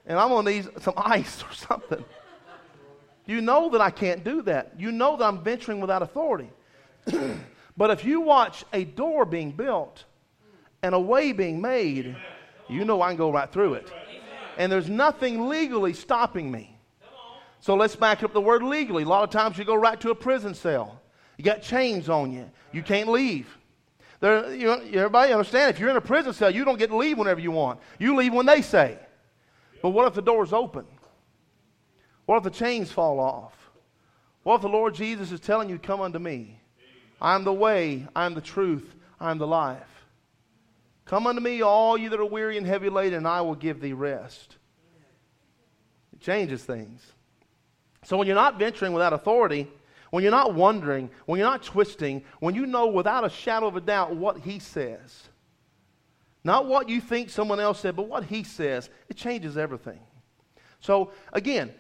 [0.05, 2.03] And I'm going to need some ice or something.
[3.25, 4.73] You know that I can't do that.
[4.77, 6.49] You know that I'm venturing without authority.
[7.77, 10.05] but if you watch a door being built
[10.81, 12.15] and a way being made,
[12.67, 13.91] you know I can go right through it.
[14.57, 16.77] And there's nothing legally stopping me.
[17.59, 19.03] So let's back up the word legally.
[19.03, 21.00] A lot of times you go right to a prison cell.
[21.41, 22.47] You got chains on you.
[22.71, 23.47] You can't leave.
[24.19, 25.71] There, you everybody understand?
[25.71, 27.79] If you're in a prison cell, you don't get to leave whenever you want.
[27.97, 28.99] You leave when they say.
[29.81, 30.85] But what if the door's open?
[32.27, 33.55] What if the chains fall off?
[34.43, 36.59] What if the Lord Jesus is telling you, Come unto me?
[37.19, 40.05] I am the way, I am the truth, I am the life.
[41.05, 43.81] Come unto me, all you that are weary and heavy laden, and I will give
[43.81, 44.57] thee rest.
[46.13, 47.01] It changes things.
[48.03, 49.67] So when you're not venturing without authority,
[50.11, 53.75] when you're not wondering, when you're not twisting, when you know without a shadow of
[53.75, 55.29] a doubt what he says,
[56.43, 59.99] not what you think someone else said, but what he says, it changes everything.
[60.79, 61.73] So again,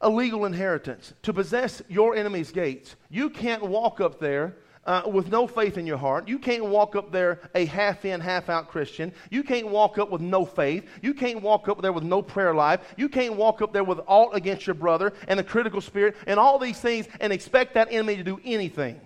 [0.00, 1.12] a legal inheritance.
[1.22, 4.56] To possess your enemy's gates, you can't walk up there
[4.88, 6.26] uh, with no faith in your heart.
[6.26, 9.12] You can't walk up there a half in, half out Christian.
[9.30, 10.88] You can't walk up with no faith.
[11.02, 12.80] You can't walk up there with no prayer life.
[12.96, 16.40] You can't walk up there with alt against your brother and a critical spirit and
[16.40, 18.98] all these things and expect that enemy to do anything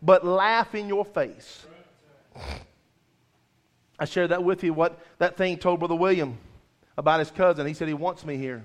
[0.00, 1.66] but laugh in your face.
[3.98, 6.38] I shared that with you, what that thing told Brother William
[6.96, 7.66] about his cousin.
[7.66, 8.64] He said, He wants me here.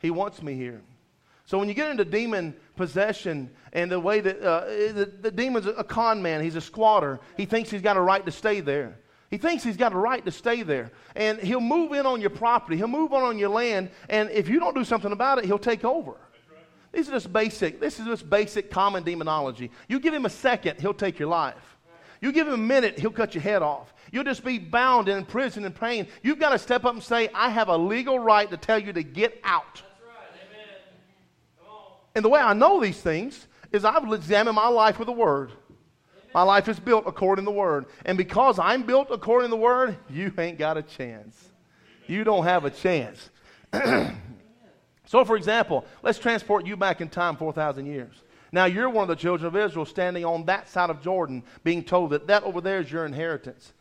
[0.00, 0.80] He wants me here.
[1.46, 5.66] So when you get into demon possession and the way that uh, the, the demon's
[5.66, 7.20] a con man, he's a squatter.
[7.36, 8.98] He thinks he's got a right to stay there.
[9.30, 10.90] He thinks he's got a right to stay there.
[11.14, 14.48] And he'll move in on your property, he'll move on on your land, and if
[14.48, 16.14] you don't do something about it, he'll take over.
[16.92, 19.70] These are just basic, this is just basic common demonology.
[19.88, 21.76] You give him a second, he'll take your life.
[22.20, 23.92] You give him a minute, he'll cut your head off.
[24.10, 26.06] You'll just be bound and in prison and pain.
[26.22, 28.92] You've got to step up and say, I have a legal right to tell you
[28.92, 29.82] to get out.
[32.16, 35.12] And the way I know these things is I will examine my life with the
[35.12, 35.52] Word.
[36.32, 37.84] My life is built according to the Word.
[38.06, 41.50] And because I'm built according to the Word, you ain't got a chance.
[42.06, 43.28] You don't have a chance.
[45.04, 48.22] so, for example, let's transport you back in time 4,000 years.
[48.50, 51.84] Now, you're one of the children of Israel standing on that side of Jordan, being
[51.84, 53.74] told that that over there is your inheritance.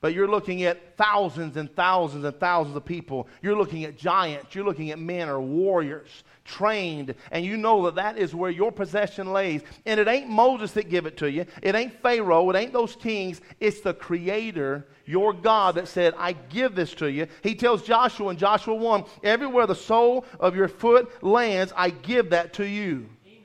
[0.00, 3.28] But you're looking at thousands and thousands and thousands of people.
[3.42, 4.54] You're looking at giants.
[4.54, 7.14] You're looking at men or warriors trained.
[7.30, 9.62] And you know that that is where your possession lays.
[9.86, 11.46] And it ain't Moses that give it to you.
[11.62, 12.50] It ain't Pharaoh.
[12.50, 13.40] It ain't those kings.
[13.60, 17.26] It's the Creator, your God, that said, I give this to you.
[17.42, 22.30] He tells Joshua in Joshua 1, everywhere the sole of your foot lands, I give
[22.30, 23.08] that to you.
[23.26, 23.42] Amen.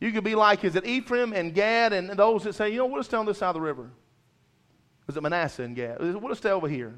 [0.00, 2.86] You could be like, is it Ephraim and Gad and those that say, you know,
[2.86, 3.90] we'll stay on this side of the river.
[5.08, 5.98] Is it Manasseh and Gad?
[6.00, 6.94] We'll stay over here.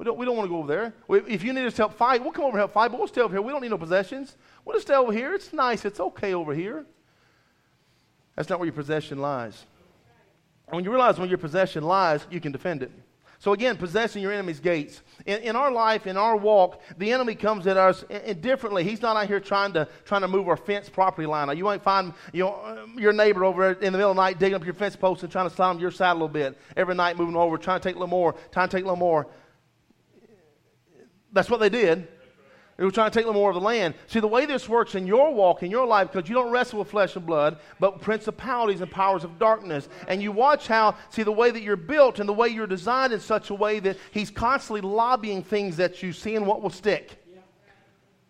[0.00, 0.94] We don't, we don't want to go over there.
[1.28, 3.06] If you need us to help fight, we'll come over and help fight, but we'll
[3.06, 3.42] stay over here.
[3.42, 4.34] We don't need no possessions.
[4.64, 5.34] We'll just stay over here.
[5.34, 5.84] It's nice.
[5.84, 6.86] It's okay over here.
[8.34, 9.66] That's not where your possession lies.
[10.68, 12.90] And when you realize when your possession lies, you can defend it.
[13.40, 15.02] So again, possessing your enemy's gates.
[15.26, 18.02] In, in, our life, in our walk, the enemy comes at us
[18.40, 18.84] differently.
[18.84, 21.54] He's not out here trying to trying to move our fence property line.
[21.56, 24.38] You might find you know, um, your neighbor over in the middle of the night
[24.38, 26.58] digging up your fence post and trying to slide your side a little bit.
[26.76, 28.96] Every night moving over, trying to take a little more, trying to take a little
[28.96, 29.26] more.
[31.32, 32.08] That's what they did.
[32.76, 33.92] They were trying to take a little more of the land.
[34.06, 36.78] See, the way this works in your walk, in your life, because you don't wrestle
[36.78, 39.86] with flesh and blood, but principalities and powers of darkness.
[40.08, 43.12] And you watch how, see, the way that you're built and the way you're designed
[43.12, 46.70] in such a way that He's constantly lobbying things that you see and what will
[46.70, 47.18] stick.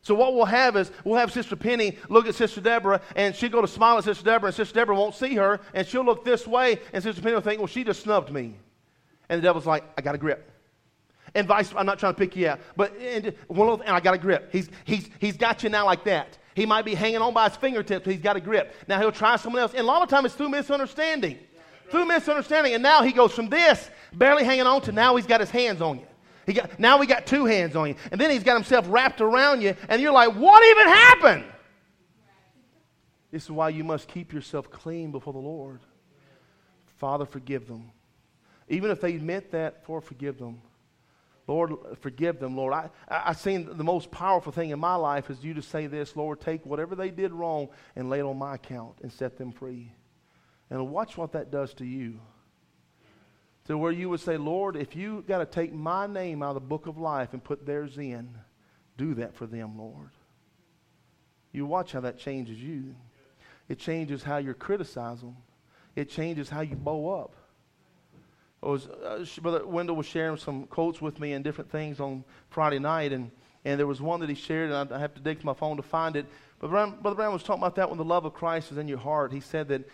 [0.03, 3.51] So what we'll have is we'll have Sister Penny look at Sister Deborah, and she'll
[3.51, 6.25] go to smile at Sister Deborah, and Sister Deborah won't see her, and she'll look
[6.25, 8.57] this way, and Sister Penny will think, well, she just snubbed me.
[9.29, 10.50] And the devil's like, I got a grip.
[11.35, 14.19] And vice, I'm not trying to pick you out, but and, and I got a
[14.19, 14.49] grip.
[14.53, 16.39] He's, he's, he's got you now like that.
[16.55, 18.75] He might be hanging on by his fingertips, he's got a grip.
[18.89, 19.73] Now he'll try someone else.
[19.73, 21.39] And a lot of times it's through misunderstanding.
[21.91, 22.75] Through misunderstanding.
[22.75, 25.81] And now he goes from this, barely hanging on, to now he's got his hands
[25.81, 26.07] on you.
[26.47, 27.95] He got, now we got two hands on you.
[28.11, 31.45] And then he's got himself wrapped around you, and you're like, what even happened?
[33.31, 35.81] This is why you must keep yourself clean before the Lord.
[36.97, 37.93] Father, forgive them.
[38.69, 40.61] Even if they admit that, for forgive them.
[41.51, 42.73] Lord, forgive them, Lord.
[42.73, 45.89] I, I, I seen the most powerful thing in my life is you to say
[45.89, 49.37] this, Lord, take whatever they did wrong and lay it on my account and set
[49.37, 49.91] them free.
[50.71, 52.21] And watch what that does to you.
[53.65, 56.55] To where you would say, Lord, if you got to take my name out of
[56.55, 58.33] the book of life and put theirs in,
[58.97, 60.11] do that for them, Lord.
[61.51, 62.95] You watch how that changes you.
[63.69, 65.37] It changes how you criticize them.
[65.97, 67.35] It changes how you bow up
[68.69, 72.79] was uh, Brother Wendell was sharing some quotes with me and different things on Friday
[72.79, 73.31] night, and,
[73.65, 75.55] and there was one that he shared, and I, I have to dig to my
[75.55, 76.27] phone to find it.
[76.59, 78.87] But Brother, Brother Branham was talking about that when the love of Christ is in
[78.87, 79.33] your heart.
[79.33, 79.89] He said that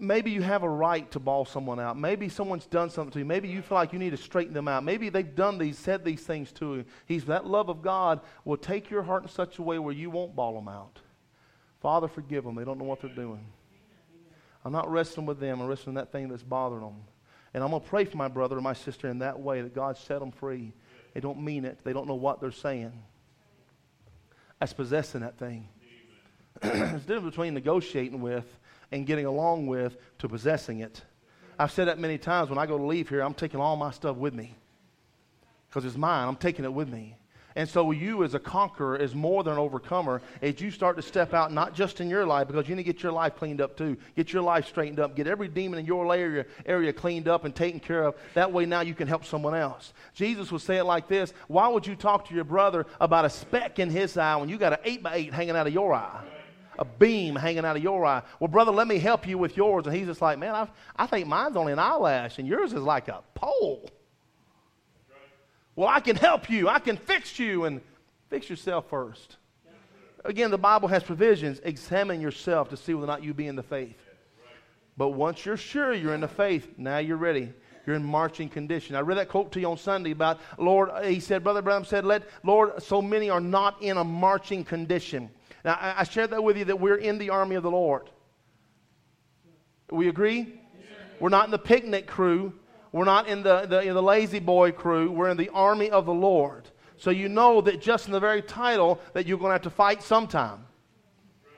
[0.00, 1.96] maybe you have a right to ball someone out.
[1.96, 3.24] Maybe someone's done something to you.
[3.24, 4.82] Maybe you feel like you need to straighten them out.
[4.82, 6.84] Maybe they've done these, said these things to you.
[7.06, 10.10] He's that love of God will take your heart in such a way where you
[10.10, 10.98] won't ball them out.
[11.80, 12.56] Father, forgive them.
[12.56, 13.44] They don't know what they're doing.
[14.64, 15.60] I'm not wrestling with them.
[15.60, 16.96] I'm wrestling that thing that's bothering them.
[17.52, 19.74] And I'm going to pray for my brother or my sister in that way that
[19.74, 20.72] God set them free.
[21.14, 22.92] They don't mean it, they don't know what they're saying.
[24.60, 25.68] That's possessing that thing.
[26.62, 28.44] There's a difference between negotiating with
[28.92, 31.02] and getting along with to possessing it.
[31.58, 32.50] I've said that many times.
[32.50, 34.54] When I go to leave here, I'm taking all my stuff with me
[35.68, 36.28] because it's mine.
[36.28, 37.16] I'm taking it with me.
[37.56, 41.02] And so, you as a conqueror, is more than an overcomer, as you start to
[41.02, 43.60] step out, not just in your life, because you need to get your life cleaned
[43.60, 43.96] up too.
[44.16, 45.16] Get your life straightened up.
[45.16, 48.14] Get every demon in your area, area cleaned up and taken care of.
[48.34, 49.92] That way, now you can help someone else.
[50.14, 53.30] Jesus would say it like this Why would you talk to your brother about a
[53.30, 55.94] speck in his eye when you got an 8 by 8 hanging out of your
[55.94, 56.22] eye?
[56.78, 58.22] a beam hanging out of your eye.
[58.40, 59.86] Well, brother, let me help you with yours.
[59.86, 62.80] And he's just like, man, I, I think mine's only an eyelash, and yours is
[62.80, 63.90] like a pole.
[65.80, 66.68] Well, I can help you.
[66.68, 67.64] I can fix you.
[67.64, 67.80] And
[68.28, 69.38] fix yourself first.
[70.26, 71.58] Again, the Bible has provisions.
[71.64, 73.96] Examine yourself to see whether or not you be in the faith.
[74.98, 77.54] But once you're sure you're in the faith, now you're ready.
[77.86, 78.94] You're in marching condition.
[78.94, 80.90] I read that quote to you on Sunday about Lord.
[81.02, 85.30] He said, Brother Branham said, "Let Lord, so many are not in a marching condition."
[85.64, 88.10] Now, I, I shared that with you that we're in the army of the Lord.
[89.90, 90.60] We agree?
[91.20, 92.52] We're not in the picnic crew.
[92.92, 95.10] We're not in the, the, the lazy boy crew.
[95.10, 96.68] We're in the army of the Lord.
[96.96, 99.70] So you know that just in the very title that you're going to have to
[99.70, 100.66] fight sometime.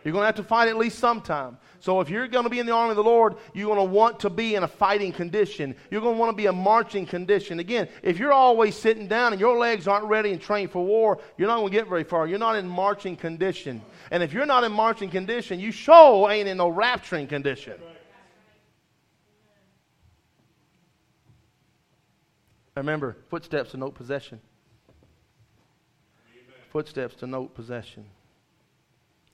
[0.04, 1.58] You're going to have to fight at least sometime.
[1.78, 3.92] So if you're going to be in the army of the Lord, you're going to
[3.92, 5.74] want to be in a fighting condition.
[5.90, 7.60] You're going to want to be a marching condition.
[7.60, 11.18] Again, if you're always sitting down and your legs aren't ready and trained for war,
[11.38, 12.26] you're not going to get very far.
[12.26, 13.80] You're not in marching condition.
[14.10, 17.74] And if you're not in marching condition, you sure ain't in no rapturing condition.
[22.82, 24.40] Remember, footsteps denote possession.
[26.72, 28.04] Footsteps denote possession.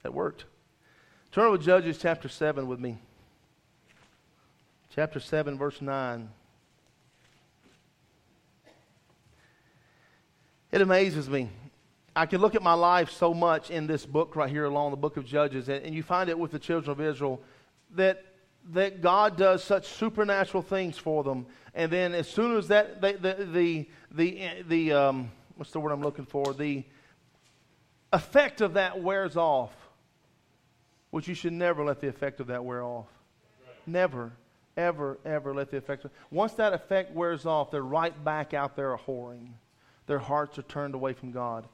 [0.02, 0.44] That worked.
[1.32, 2.98] Turn to Judges chapter 7 with me.
[4.94, 6.28] Chapter 7, verse 9.
[10.70, 11.48] It amazes me.
[12.14, 14.98] I can look at my life so much in this book right here along the
[14.98, 17.40] book of Judges, and you find it with the children of Israel
[17.94, 18.26] that,
[18.72, 21.46] that God does such supernatural things for them.
[21.74, 26.02] And then as soon as that, the, the, the, the, um, what's the word I'm
[26.02, 26.52] looking for?
[26.52, 26.84] The
[28.12, 29.72] effect of that wears off,
[31.10, 33.06] which you should never let the effect of that wear off.
[33.86, 34.32] Never,
[34.76, 36.04] ever, ever let the effect.
[36.30, 39.48] Once that effect wears off, they're right back out there whoring.
[40.06, 41.66] Their hearts are turned away from God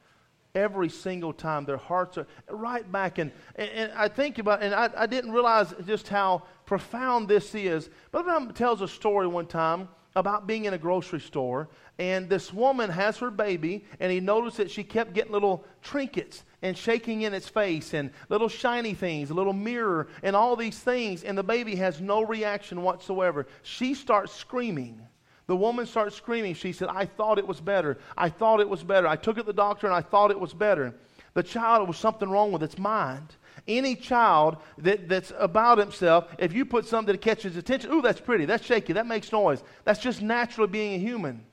[0.55, 1.65] every single time.
[1.65, 3.19] Their hearts are right back.
[3.19, 7.55] And, and, and I think about, and I, I, didn't realize just how profound this
[7.55, 7.91] is.
[8.11, 12.53] Brother Branham tells a story one time about being in a grocery store, and this
[12.53, 17.23] woman has her baby, and he noticed that she kept getting little trinkets and shaking
[17.23, 21.37] in its face, and little shiny things, a little mirror, and all these things, and
[21.37, 23.47] the baby has no reaction whatsoever.
[23.63, 25.01] She starts screaming.
[25.47, 26.55] The woman starts screaming.
[26.55, 27.99] She said, I thought it was better.
[28.17, 29.07] I thought it was better.
[29.07, 30.95] I took it to the doctor and I thought it was better.
[31.35, 33.37] The child was something wrong with its mind.
[33.67, 38.21] Any child that, that's about himself, if you put something that catches attention, ooh, that's
[38.21, 39.63] pretty, that's shaky, that makes noise.
[39.85, 41.45] That's just naturally being a human.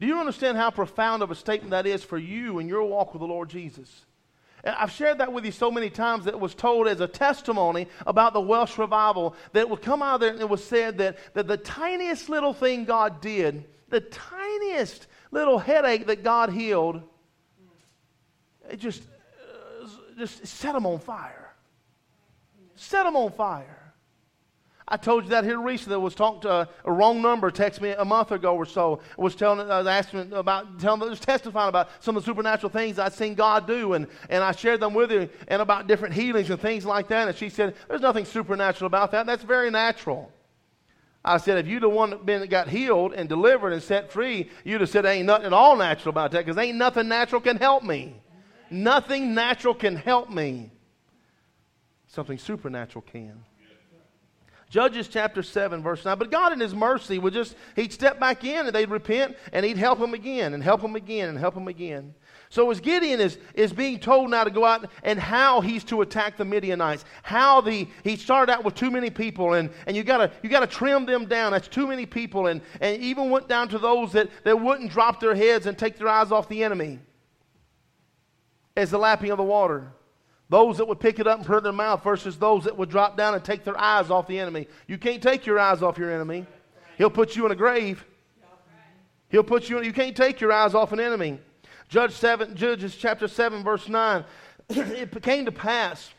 [0.00, 3.12] Do you understand how profound of a statement that is for you in your walk
[3.12, 4.04] with the Lord Jesus?
[4.64, 7.06] And I've shared that with you so many times that it was told as a
[7.06, 10.98] testimony about the Welsh revival that it would come out there and it was said
[10.98, 17.02] that, that the tiniest little thing God did, the tiniest little headache that God healed,
[18.70, 19.02] it just,
[20.16, 21.52] just set them on fire.
[22.76, 23.84] Set them on fire.
[24.86, 25.94] I told you that here recently.
[25.94, 27.50] I was talking to a, a, wrong number.
[27.50, 29.00] Text me a month ago or so.
[29.18, 32.30] I was telling, I was asking about, telling, I was testifying about some of the
[32.30, 35.86] supernatural things I'd seen God do, and, and I shared them with you, and about
[35.86, 37.28] different healings and things like that.
[37.28, 39.24] And she said, "There's nothing supernatural about that.
[39.24, 40.30] That's very natural."
[41.24, 44.50] I said, if you'd the one that been got healed and delivered and set free,
[44.62, 47.56] you'd have said, ain't nothing at all natural about that, because ain't nothing natural can
[47.56, 48.14] help me.
[48.70, 50.70] Nothing natural can help me.
[52.06, 53.44] Something supernatural can.
[54.70, 56.18] Judges chapter 7, verse 9.
[56.18, 59.64] But God in His mercy would just, He'd step back in and they'd repent and
[59.64, 62.14] He'd help them again and help them again and help them again.
[62.48, 66.02] So as Gideon is, is being told now to go out and how he's to
[66.02, 70.04] attack the Midianites, how the he started out with too many people and, and you
[70.04, 71.52] gotta you gotta trim them down.
[71.52, 75.20] That's too many people and, and even went down to those that, that wouldn't drop
[75.20, 77.00] their heads and take their eyes off the enemy
[78.76, 79.92] as the lapping of the water.
[80.48, 82.76] Those that would pick it up and put it in their mouth versus those that
[82.76, 84.68] would drop down and take their eyes off the enemy.
[84.86, 86.46] You can't take your eyes off your enemy.
[86.98, 88.04] He'll put you in a grave.
[89.30, 91.40] He'll put you in, you can't take your eyes off an enemy.
[91.88, 94.24] Judge 7, Judges chapter 7, verse 9.
[94.68, 96.12] it came to pass.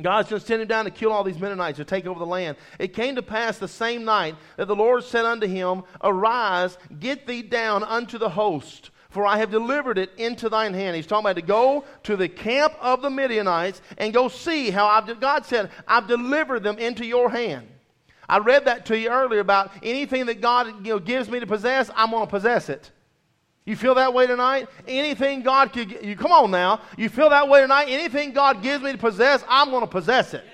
[0.00, 2.56] God's just sending down to kill all these Midianites to take over the land.
[2.78, 7.26] It came to pass the same night that the Lord said unto him, Arise, get
[7.26, 10.94] thee down unto the host for I have delivered it into thine hand.
[10.94, 14.86] He's talking about to go to the camp of the Midianites and go see how
[14.86, 17.68] I've, God said, I've delivered them into your hand.
[18.28, 21.46] I read that to you earlier about anything that God you know, gives me to
[21.46, 22.90] possess, I'm going to possess it.
[23.64, 24.68] You feel that way tonight?
[24.86, 26.80] Anything God could, you come on now.
[26.96, 27.86] You feel that way tonight?
[27.88, 30.44] Anything God gives me to possess, I'm going to possess it.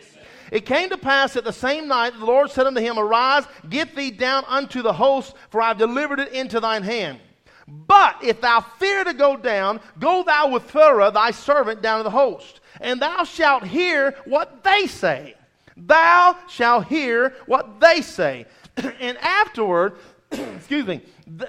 [0.52, 3.96] It came to pass that the same night the Lord said unto him, Arise, get
[3.96, 7.18] thee down unto the host, for I have delivered it into thine hand.
[7.66, 12.04] But if thou fear to go down, go thou with Phurah thy servant down to
[12.04, 15.34] the host, and thou shalt hear what they say.
[15.76, 18.46] Thou shalt hear what they say.
[18.76, 19.96] and afterward,
[20.30, 21.02] excuse me,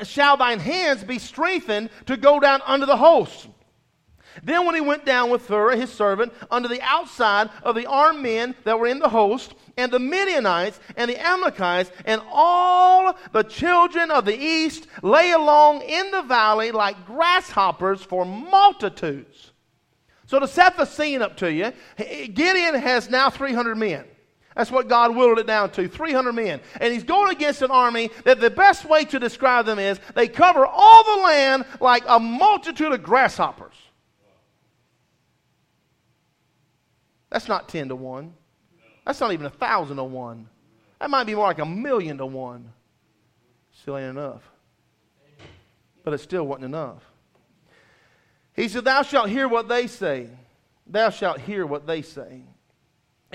[0.04, 3.48] shall thine hands be strengthened to go down under the host.
[4.44, 8.22] Then when he went down with Phurah, his servant, under the outside of the armed
[8.22, 13.44] men that were in the host, and the Midianites and the Amalekites and all the
[13.44, 19.52] children of the east lay along in the valley like grasshoppers for multitudes.
[20.28, 24.06] So to set the scene up to you, Gideon has now 300 men.
[24.56, 26.62] That's what God whittled it down to 300 men.
[26.80, 30.30] And he's going against an army that the best way to describe them is they
[30.30, 33.76] cover all the land like a multitude of grasshoppers.
[37.36, 38.34] That's not 10 to 1.
[39.06, 40.48] That's not even a thousand to one.
[41.02, 42.72] That might be more like a million to one.
[43.74, 44.42] Still ain't enough.
[46.06, 47.04] But it still wasn't enough.
[48.54, 50.30] He said, Thou shalt hear what they say.
[50.88, 52.44] Thou shalt hear what they say.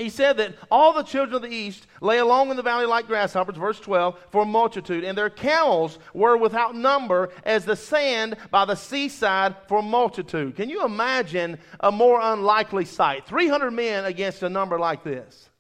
[0.01, 3.07] He said that all the children of the east lay along in the valley like
[3.07, 8.65] grasshoppers, verse 12, for multitude, and their camels were without number as the sand by
[8.65, 10.57] the seaside for multitude.
[10.57, 13.27] Can you imagine a more unlikely sight?
[13.27, 15.51] 300 men against a number like this.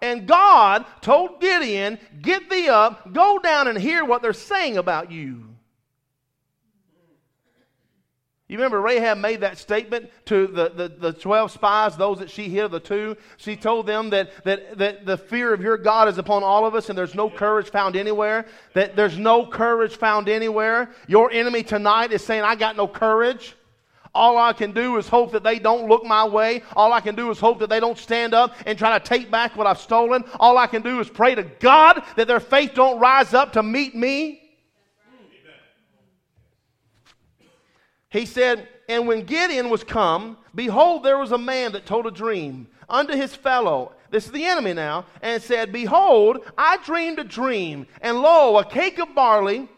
[0.00, 5.10] And God told Gideon, Get thee up, go down and hear what they're saying about
[5.10, 5.55] you.
[8.48, 12.48] You remember Rahab made that statement to the, the, the 12 spies, those that she
[12.48, 13.16] hid, the two.
[13.38, 16.76] She told them that, that, that the fear of your God is upon all of
[16.76, 18.46] us and there's no courage found anywhere.
[18.74, 20.90] That there's no courage found anywhere.
[21.08, 23.56] Your enemy tonight is saying, I got no courage.
[24.14, 26.62] All I can do is hope that they don't look my way.
[26.76, 29.28] All I can do is hope that they don't stand up and try to take
[29.28, 30.24] back what I've stolen.
[30.38, 33.62] All I can do is pray to God that their faith don't rise up to
[33.64, 34.45] meet me.
[38.16, 42.10] He said, And when Gideon was come, behold, there was a man that told a
[42.10, 43.92] dream unto his fellow.
[44.10, 48.64] This is the enemy now, and said, Behold, I dreamed a dream, and lo, a
[48.64, 49.68] cake of barley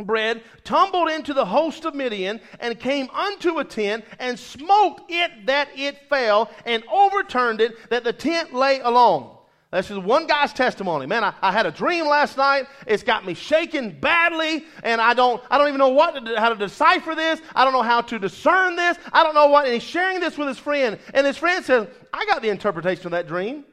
[0.00, 5.46] bread, tumbled into the host of Midian, and came unto a tent, and smote it
[5.46, 9.36] that it fell, and overturned it that the tent lay alone.
[9.70, 11.06] That's just one guy's testimony.
[11.06, 12.66] Man, I, I, had a dream last night.
[12.88, 16.48] It's got me shaking badly, and I don't, I don't even know what to, how
[16.48, 17.40] to decipher this.
[17.54, 18.98] I don't know how to discern this.
[19.12, 19.66] I don't know what.
[19.66, 23.06] And he's sharing this with his friend, and his friend says, "I got the interpretation
[23.06, 23.64] of that dream."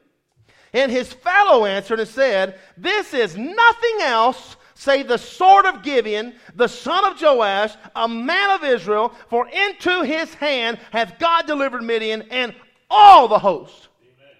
[0.72, 6.36] And his fellow answered and said, "This is nothing else Save the sword of Gideon,
[6.54, 11.82] the son of Joash, a man of Israel, for into his hand hath God delivered
[11.82, 12.54] Midian and
[12.88, 13.88] all the host.
[14.00, 14.36] Amen.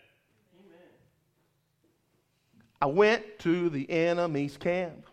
[2.81, 5.07] I went to the enemy's camp,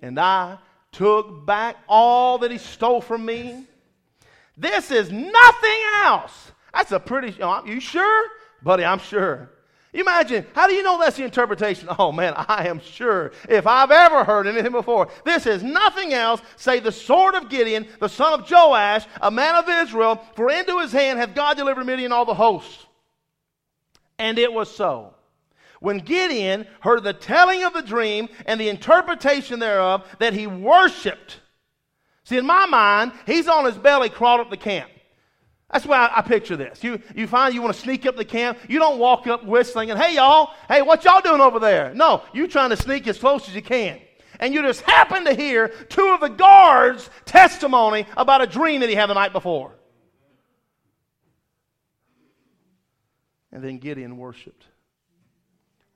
[0.00, 0.58] and I
[0.90, 3.66] took back all that he stole from me.
[4.56, 6.52] This is nothing else.
[6.74, 8.28] That's a pretty, you sure?
[8.62, 9.50] Buddy, I'm sure.
[9.94, 11.88] Imagine, how do you know that's the interpretation?
[11.98, 16.40] Oh man, I am sure if I've ever heard anything before, this is nothing else
[16.56, 20.78] save the sword of Gideon, the son of Joash, a man of Israel, for into
[20.78, 22.86] his hand hath God delivered Midian all the hosts.
[24.18, 25.14] And it was so.
[25.82, 31.40] When Gideon heard the telling of the dream and the interpretation thereof, that he worshiped.
[32.22, 34.88] See, in my mind, he's on his belly, crawled up the camp.
[35.72, 36.84] That's why I, I, picture this.
[36.84, 38.58] You, you find you want to sneak up the camp.
[38.68, 41.92] You don't walk up whistling and, hey, y'all, hey, what y'all doing over there?
[41.94, 43.98] No, you trying to sneak as close as you can.
[44.38, 48.88] And you just happen to hear two of the guards' testimony about a dream that
[48.88, 49.72] he had the night before.
[53.50, 54.66] And then Gideon worshiped.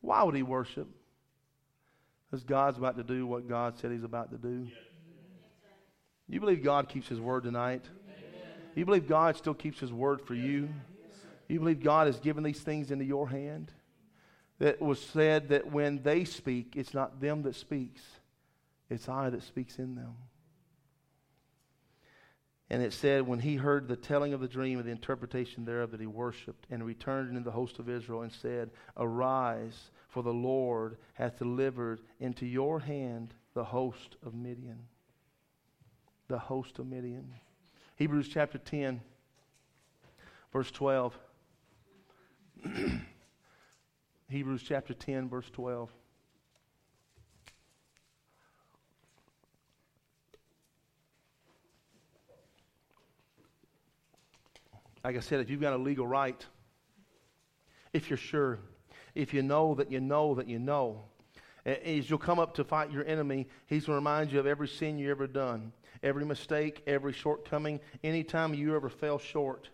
[0.01, 0.89] Why would he worship?
[2.31, 4.67] Because God's about to do what God said he's about to do.
[6.29, 7.85] You believe God keeps his word tonight?
[8.77, 10.69] You believe God still keeps His word for you?
[11.49, 13.73] You believe God has given these things into your hand?
[14.59, 18.03] That was said that when they speak, it's not them that speaks,
[18.89, 20.15] it's I that speaks in them.
[22.69, 25.93] And it said, when he heard the telling of the dream and the interpretation thereof,
[25.93, 30.33] that he worshipped and returned into the host of Israel and said, Arise, for the
[30.33, 34.81] Lord hath delivered into your hand the host of Midian.
[36.29, 37.33] the host of Midian.
[37.95, 39.01] Hebrews chapter 10,
[40.53, 41.17] verse 12.
[44.29, 45.91] Hebrews chapter 10, verse 12.
[55.07, 56.45] Like I said, if you've got a legal right,
[57.93, 58.59] if you're sure,
[59.15, 61.05] if you know that you know that you know,
[61.65, 64.67] as you'll come up to fight your enemy, he's going to remind you of every
[64.67, 69.69] sin you ever done, every mistake, every shortcoming, anytime you ever fell short.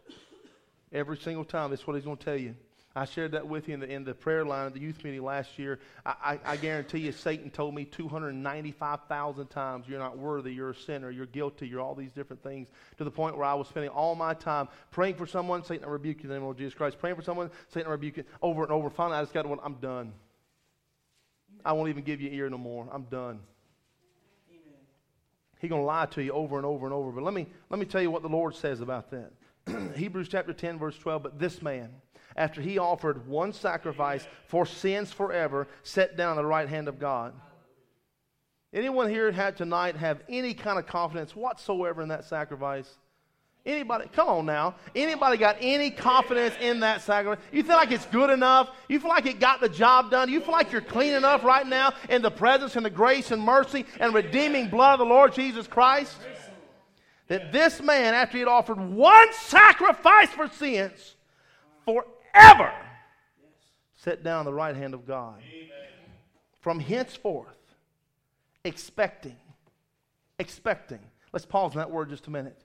[0.92, 2.54] Every single time, that's what he's going to tell you.
[2.94, 5.22] I shared that with you in the, in the prayer line at the youth meeting
[5.22, 5.78] last year.
[6.04, 10.74] I, I, I guarantee you, Satan told me 295,000 times, You're not worthy, you're a
[10.74, 12.68] sinner, you're guilty, you're all these different things,
[12.98, 15.88] to the point where I was spending all my time praying for someone, Satan, I
[15.88, 18.24] rebuke you in the name of Jesus Christ, praying for someone, Satan, I rebuke you,
[18.42, 18.90] over and over.
[18.90, 20.12] Finally, I just got to, I'm done.
[21.64, 22.88] I won't even give you ear no more.
[22.92, 23.40] I'm done.
[25.60, 27.12] He's going to lie to you over and over and over.
[27.12, 29.30] But let me, let me tell you what the Lord says about that.
[29.96, 31.22] Hebrews chapter 10, verse 12.
[31.22, 31.90] But this man,
[32.36, 36.98] after he offered one sacrifice for sins forever, sat down at the right hand of
[36.98, 37.34] God.
[38.72, 42.96] Anyone here had tonight have any kind of confidence whatsoever in that sacrifice?
[43.64, 44.74] Anybody, come on now.
[44.94, 47.44] Anybody got any confidence in that sacrifice?
[47.52, 48.70] You feel like it's good enough?
[48.88, 50.28] You feel like it got the job done?
[50.28, 53.40] You feel like you're clean enough right now in the presence and the grace and
[53.40, 56.16] mercy and redeeming blood of the Lord Jesus Christ?
[57.28, 61.14] That this man, after he had offered one sacrifice for sins,
[62.32, 62.72] forever
[64.02, 65.40] sit down the right hand of God.
[66.60, 67.58] From henceforth,
[68.64, 69.36] expecting,
[70.38, 71.00] expecting.
[71.32, 72.64] Let's pause on that word just a minute.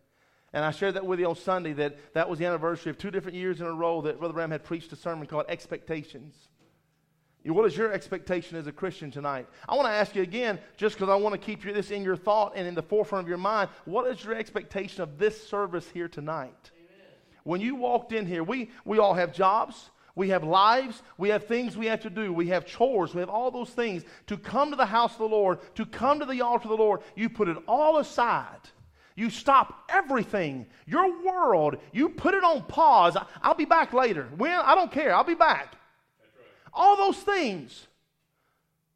[0.53, 3.11] And I shared that with you on Sunday that that was the anniversary of two
[3.11, 6.35] different years in a row that Brother Branham had preached a sermon called Expectations.
[7.43, 9.47] What is your expectation as a Christian tonight?
[9.69, 12.17] I want to ask you again, just because I want to keep this in your
[12.17, 15.87] thought and in the forefront of your mind, what is your expectation of this service
[15.89, 16.71] here tonight?
[17.47, 21.45] When you walked in here, we, we all have jobs, we have lives, we have
[21.45, 24.03] things we have to do, we have chores, we have all those things.
[24.27, 26.83] To come to the house of the Lord, to come to the altar of the
[26.83, 28.59] Lord, you put it all aside
[29.17, 33.17] you stop everything, your world, you put it on pause.
[33.41, 34.29] I'll be back later.
[34.37, 34.51] When?
[34.51, 35.13] I don't care.
[35.13, 35.73] I'll be back.
[36.71, 37.87] All those things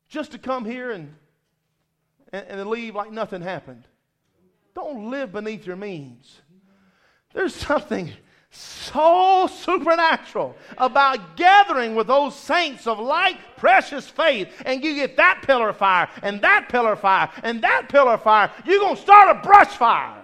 [0.08, 1.16] just to come here and,
[2.32, 3.88] and, and leave like nothing happened.
[4.76, 6.42] Don't live beneath your means.
[7.34, 8.12] There's something
[8.52, 15.42] so supernatural about gathering with those saints of light, precious faith, and you get that
[15.46, 18.52] pillar of fire, and that pillar of fire, and that pillar of fire.
[18.66, 20.18] You're going to start a brush fire.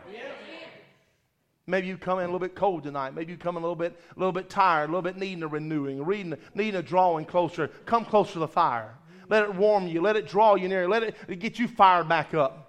[1.69, 3.13] Maybe you come in a little bit cold tonight.
[3.13, 5.43] Maybe you come in a little bit, a little bit tired, a little bit needing
[5.43, 7.67] a renewing, reading, needing a drawing closer.
[7.85, 8.95] Come closer to the fire.
[9.27, 10.01] Let it warm you.
[10.01, 10.87] Let it draw you near.
[10.87, 12.66] Let it get you fired back up.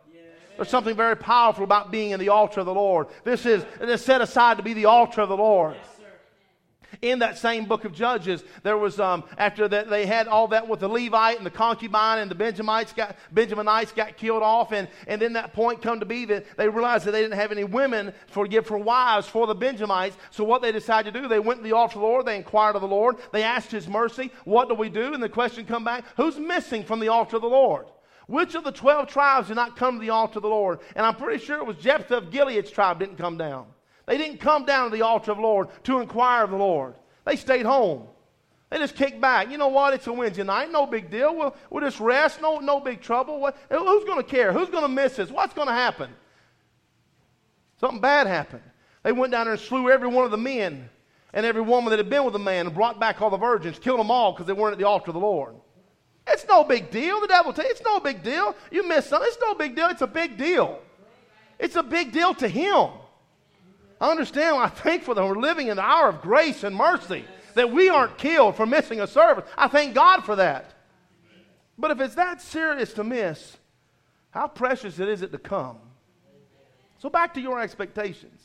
[0.59, 3.07] There's something very powerful about being in the altar of the Lord.
[3.23, 5.77] This is, it is set aside to be the altar of the Lord.
[7.01, 10.67] In that same book of Judges, there was um, after that they had all that
[10.67, 14.89] with the Levite and the concubine and the Benjamites got Benjaminites got killed off, and,
[15.07, 17.63] and then that point come to be that they realized that they didn't have any
[17.63, 20.17] women for give for wives for the Benjamites.
[20.33, 22.37] So what they decided to do, they went to the altar of the Lord, they
[22.37, 25.15] inquired of the Lord, they asked His mercy, what do we do?
[25.15, 27.87] And the question come back, who's missing from the altar of the Lord?
[28.29, 30.81] Which of the 12 tribes did not come to the altar of the Lord?
[30.95, 33.67] And I'm pretty sure it was Jephthah of Gilead's tribe didn't come down.
[34.07, 36.95] They didn't come down to the altar of the Lord to inquire of the Lord.
[37.25, 38.07] They stayed home.
[38.69, 39.51] They just kicked back.
[39.51, 39.95] You know what?
[39.95, 40.71] It's a Wednesday night.
[40.71, 41.35] No big deal.
[41.35, 42.43] We'll, we'll just rest.
[42.43, 43.41] No, no big trouble.
[43.41, 44.53] What, who's going to care?
[44.53, 45.31] Who's going to miss this?
[45.31, 46.11] What's going to happen?
[47.81, 48.63] Something bad happened.
[49.05, 50.91] They went down there and slew every one of the men
[51.33, 53.79] and every woman that had been with the man and brought back all the virgins,
[53.79, 55.55] killed them all because they weren't at the altar of the Lord.
[56.31, 57.21] It's no big deal.
[57.21, 58.55] The devil tell you it's no big deal.
[58.71, 59.29] You miss something.
[59.29, 59.89] It's no big deal.
[59.89, 60.81] It's a big deal.
[61.59, 62.91] It's a big deal to him.
[64.01, 64.57] I understand.
[64.57, 67.25] I'm thankful that we're living in the hour of grace and mercy,
[67.55, 69.45] that we aren't killed for missing a service.
[69.57, 70.75] I thank God for that.
[71.77, 73.57] But if it's that serious to miss,
[74.31, 75.79] how precious it is it to come.
[76.99, 78.41] So back to your expectations.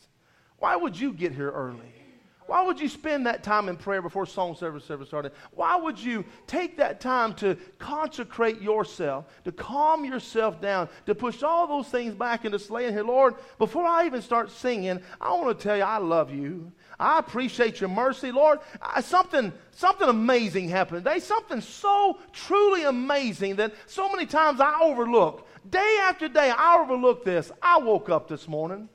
[0.57, 2.02] Why would you get here early?
[2.47, 5.31] Why would you spend that time in prayer before song service service started?
[5.51, 11.43] Why would you take that time to consecrate yourself, to calm yourself down, to push
[11.43, 13.03] all those things back into slaying here?
[13.03, 16.71] Lord, before I even start singing, I want to tell you I love you.
[16.99, 18.59] I appreciate your mercy, Lord.
[18.81, 21.19] I, something, something amazing happened today.
[21.19, 25.47] Something so truly amazing that so many times I overlook.
[25.69, 27.51] Day after day, I overlook this.
[27.61, 28.89] I woke up this morning.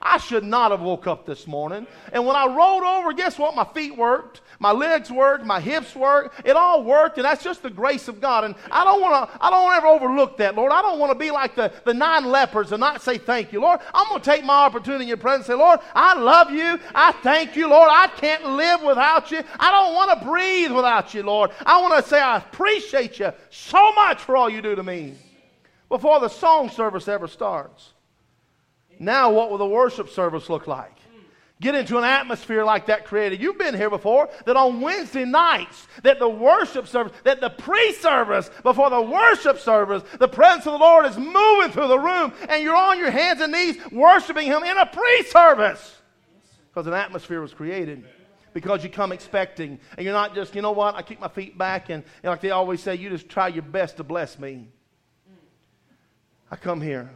[0.00, 1.86] I should not have woke up this morning.
[2.12, 3.56] And when I rolled over, guess what?
[3.56, 6.46] My feet worked, my legs worked, my hips worked.
[6.46, 8.44] It all worked, and that's just the grace of God.
[8.44, 10.72] And I don't want to, I don't ever overlook that, Lord.
[10.72, 13.60] I don't want to be like the, the nine lepers and not say thank you,
[13.60, 13.80] Lord.
[13.92, 16.78] I'm going to take my opportunity in your presence and say, Lord, I love you.
[16.94, 17.88] I thank you, Lord.
[17.90, 19.42] I can't live without you.
[19.58, 21.50] I don't want to breathe without you, Lord.
[21.66, 25.14] I want to say I appreciate you so much for all you do to me
[25.88, 27.92] before the song service ever starts.
[28.98, 30.98] Now, what will the worship service look like?
[31.60, 33.40] Get into an atmosphere like that created.
[33.40, 37.92] You've been here before that on Wednesday nights, that the worship service, that the pre
[37.94, 42.32] service before the worship service, the presence of the Lord is moving through the room
[42.48, 45.96] and you're on your hands and knees worshiping Him in a pre service.
[46.68, 48.04] Because an atmosphere was created.
[48.54, 49.80] Because you come expecting.
[49.96, 52.40] And you're not just, you know what, I keep my feet back and, and like
[52.40, 54.68] they always say, you just try your best to bless me.
[56.52, 57.10] I come here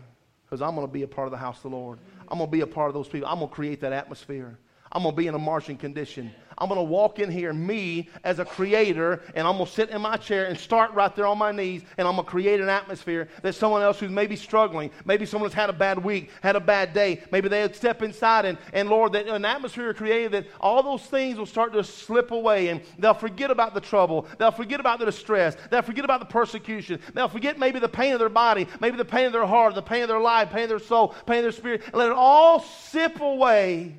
[0.53, 1.99] because I'm going to be a part of the house of the Lord.
[2.29, 3.27] I'm going to be a part of those people.
[3.27, 4.59] I'm going to create that atmosphere.
[4.93, 6.31] I'm going to be in a marching condition.
[6.59, 9.89] I'm going to walk in here, me as a creator, and I'm going to sit
[9.89, 12.61] in my chair and start right there on my knees, and I'm going to create
[12.61, 16.31] an atmosphere that someone else who's maybe struggling, maybe someone has had a bad week,
[16.43, 20.33] had a bad day, maybe they'll step inside, and, and Lord, that an atmosphere created
[20.33, 24.27] that all those things will start to slip away, and they'll forget about the trouble,
[24.39, 28.13] they'll forget about the distress, they'll forget about the persecution, they'll forget maybe the pain
[28.13, 30.65] of their body, maybe the pain of their heart, the pain of their life, pain
[30.65, 33.97] of their soul, pain of their spirit, and let it all sip away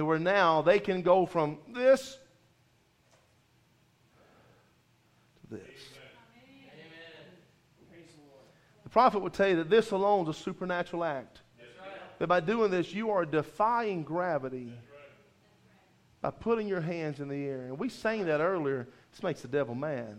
[0.00, 2.18] and where now they can go from this
[5.40, 5.80] to this.
[8.82, 11.42] The prophet would tell you that this alone is a supernatural act.
[12.18, 14.72] That by doing this, you are defying gravity
[16.20, 17.66] by putting your hands in the air.
[17.66, 18.88] And we sang that earlier.
[19.12, 20.16] This makes the devil mad.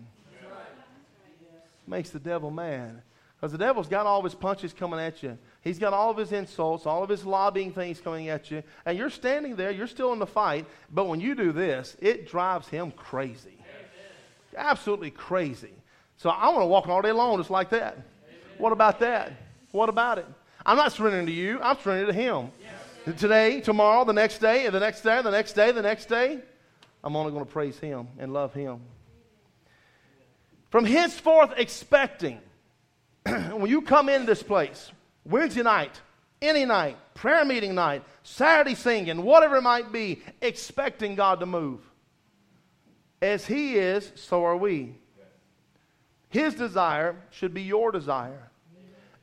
[1.87, 3.01] Makes the devil mad.
[3.35, 5.37] Because the devil's got all his punches coming at you.
[5.65, 8.61] He's got all of his insults, all of his lobbying things coming at you.
[8.85, 10.67] And you're standing there, you're still in the fight.
[10.91, 13.57] But when you do this, it drives him crazy.
[14.55, 15.73] Absolutely crazy.
[16.17, 17.97] So I want to walk all day long just like that.
[18.59, 19.33] What about that?
[19.71, 20.27] What about it?
[20.67, 22.51] I'm not surrendering to you, I'm surrendering to him.
[23.17, 26.41] Today, tomorrow, the next day, the next day, the next day, the next day,
[27.03, 28.81] I'm only going to praise him and love him.
[30.69, 32.39] From henceforth, expecting
[33.25, 34.91] when you come in this place,
[35.25, 35.99] Wednesday night,
[36.41, 41.81] any night, prayer meeting night, Saturday singing, whatever it might be, expecting God to move.
[43.21, 44.95] As He is, so are we.
[46.29, 48.51] His desire should be your desire.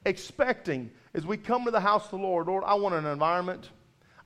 [0.05, 3.71] Expecting, as we come to the house of the Lord, Lord, I want an environment,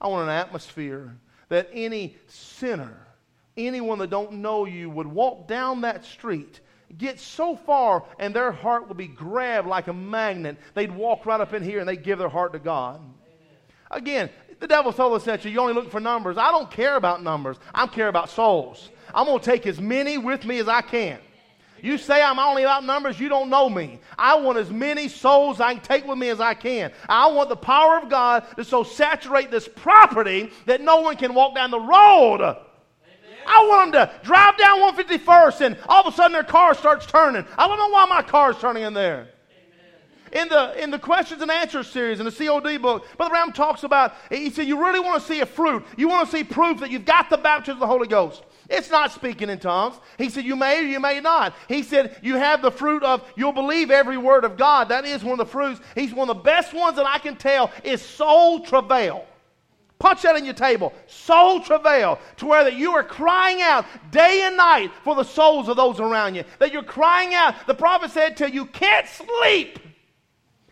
[0.00, 1.16] I want an atmosphere
[1.48, 3.06] that any sinner,
[3.56, 6.60] anyone that don't know you would walk down that street
[6.98, 10.56] get so far and their heart will be grabbed like a magnet.
[10.74, 12.96] They'd walk right up in here and they'd give their heart to God.
[12.96, 13.10] Amen.
[13.90, 14.30] Again,
[14.60, 16.38] the devil told us that you only look for numbers.
[16.38, 17.58] I don't care about numbers.
[17.74, 18.90] I care about souls.
[19.14, 21.18] I'm going to take as many with me as I can.
[21.82, 24.00] You say I'm only about numbers, you don't know me.
[24.18, 26.90] I want as many souls I can take with me as I can.
[27.08, 31.34] I want the power of God to so saturate this property that no one can
[31.34, 32.56] walk down the road
[33.46, 37.06] I want them to drive down 151st and all of a sudden their car starts
[37.06, 37.44] turning.
[37.56, 39.28] I don't know why my car is turning in there.
[40.32, 43.84] In the, in the questions and answers series in the COD book, Brother Branham talks
[43.84, 45.84] about, he said, you really want to see a fruit.
[45.96, 48.42] You want to see proof that you've got the baptism of the Holy Ghost.
[48.68, 49.96] It's not speaking in tongues.
[50.18, 51.54] He said, You may or you may not.
[51.68, 54.88] He said, You have the fruit of, you'll believe every word of God.
[54.88, 55.80] That is one of the fruits.
[55.94, 59.24] He's one of the best ones that I can tell is soul travail.
[59.98, 60.92] Punch that in your table.
[61.06, 65.68] Soul travail, to where that you are crying out day and night for the souls
[65.68, 66.44] of those around you.
[66.58, 67.54] That you're crying out.
[67.66, 69.78] The prophet said till you can't sleep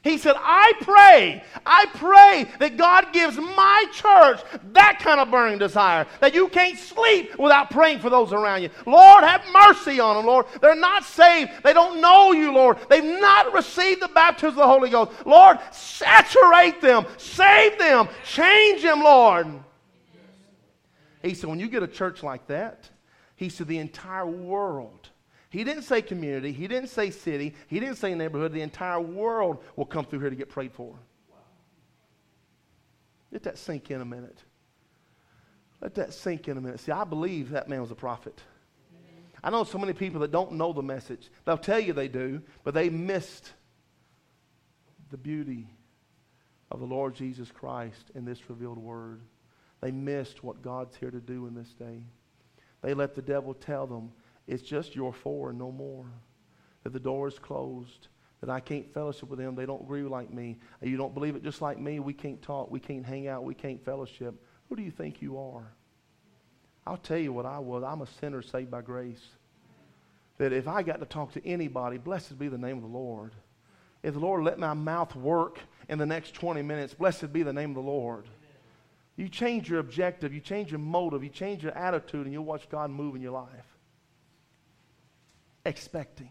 [0.04, 4.42] he said, I pray, I pray that God gives my church
[4.74, 8.68] that kind of burning desire, that you can't sleep without praying for those around you.
[8.86, 10.44] Lord, have mercy on them, Lord.
[10.60, 11.52] They're not saved.
[11.62, 12.76] They don't know you, Lord.
[12.90, 15.12] They've not received the baptism of the Holy Ghost.
[15.24, 19.46] Lord, saturate them, save them, change them, Lord.
[21.22, 22.90] He said, when you get a church like that,
[23.36, 25.08] he said, the entire world
[25.54, 26.50] he didn't say community.
[26.50, 27.54] He didn't say city.
[27.68, 28.52] He didn't say neighborhood.
[28.52, 30.98] The entire world will come through here to get prayed for.
[33.30, 34.42] Let that sink in a minute.
[35.80, 36.80] Let that sink in a minute.
[36.80, 38.40] See, I believe that man was a prophet.
[39.44, 41.30] I know so many people that don't know the message.
[41.44, 43.52] They'll tell you they do, but they missed
[45.12, 45.68] the beauty
[46.72, 49.20] of the Lord Jesus Christ in this revealed word.
[49.80, 52.02] They missed what God's here to do in this day.
[52.82, 54.10] They let the devil tell them
[54.46, 56.06] it's just your four and no more.
[56.82, 58.08] That the door is closed.
[58.40, 59.54] that I can't fellowship with them.
[59.54, 60.58] They don't agree like me.
[60.82, 61.98] You don't believe it just like me.
[61.98, 62.70] We can't talk.
[62.70, 63.44] We can't hang out.
[63.44, 64.34] We can't fellowship.
[64.68, 65.72] Who do you think you are?
[66.86, 67.82] I'll tell you what I was.
[67.82, 69.22] I'm a sinner saved by grace.
[70.36, 73.32] That if I got to talk to anybody, blessed be the name of the Lord.
[74.02, 77.52] If the Lord let my mouth work in the next 20 minutes, blessed be the
[77.52, 78.26] name of the Lord.
[79.16, 82.68] You change your objective, you change your motive, you change your attitude, and you'll watch
[82.68, 83.73] God move in your life.
[85.64, 86.30] Expecting.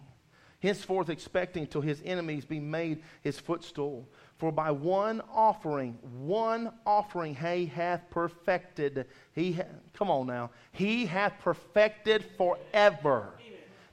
[0.63, 4.07] Henceforth, expecting till his enemies be made his footstool.
[4.37, 9.07] For by one offering, one offering he hath perfected.
[9.33, 10.51] He ha- come on now.
[10.71, 13.33] He hath perfected forever.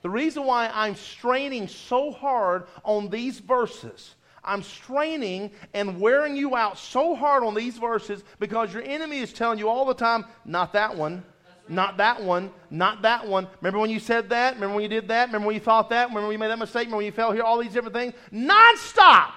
[0.03, 6.57] The reason why I'm straining so hard on these verses, I'm straining and wearing you
[6.57, 10.25] out so hard on these verses because your enemy is telling you all the time,
[10.45, 11.23] not that one,
[11.71, 13.47] not that one, not that one.
[13.61, 14.55] Remember when you said that?
[14.55, 15.29] Remember when you did that?
[15.29, 16.09] Remember when you thought that?
[16.09, 16.87] Remember when you made that mistake?
[16.87, 17.45] Remember when you fell here?
[17.45, 18.13] All these different things?
[18.33, 19.33] Nonstop.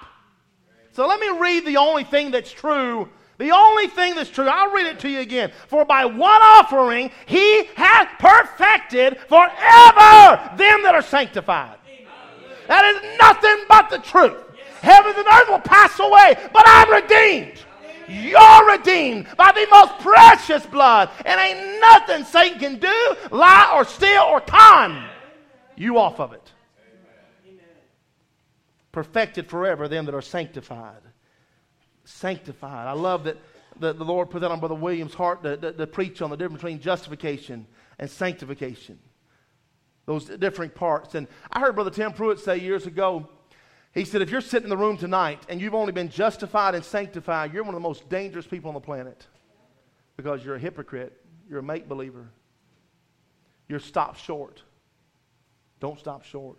[0.90, 3.08] So let me read the only thing that's true.
[3.38, 5.52] The only thing that's true, I'll read it to you again.
[5.68, 11.78] For by one offering he hath perfected forever them that are sanctified.
[12.66, 14.38] That is nothing but the truth.
[14.80, 17.64] Heaven and earth will pass away, but I'm redeemed.
[18.08, 21.10] You're redeemed by the most precious blood.
[21.24, 25.10] And ain't nothing Satan can do, lie or steal or con
[25.76, 26.52] you off of it
[28.94, 31.02] perfected forever them that are sanctified.
[32.04, 32.86] Sanctified.
[32.86, 33.36] I love that
[33.78, 36.36] the, the Lord put that on Brother Williams' heart to, to, to preach on the
[36.36, 37.66] difference between justification
[37.98, 39.00] and sanctification.
[40.06, 41.16] Those different parts.
[41.16, 43.28] And I heard Brother Tim Pruitt say years ago,
[43.94, 46.84] he said, if you're sitting in the room tonight and you've only been justified and
[46.84, 49.26] sanctified, you're one of the most dangerous people on the planet
[50.16, 51.12] because you're a hypocrite,
[51.48, 52.28] you're a make believer,
[53.68, 54.62] you're stopped short.
[55.78, 56.58] Don't stop short.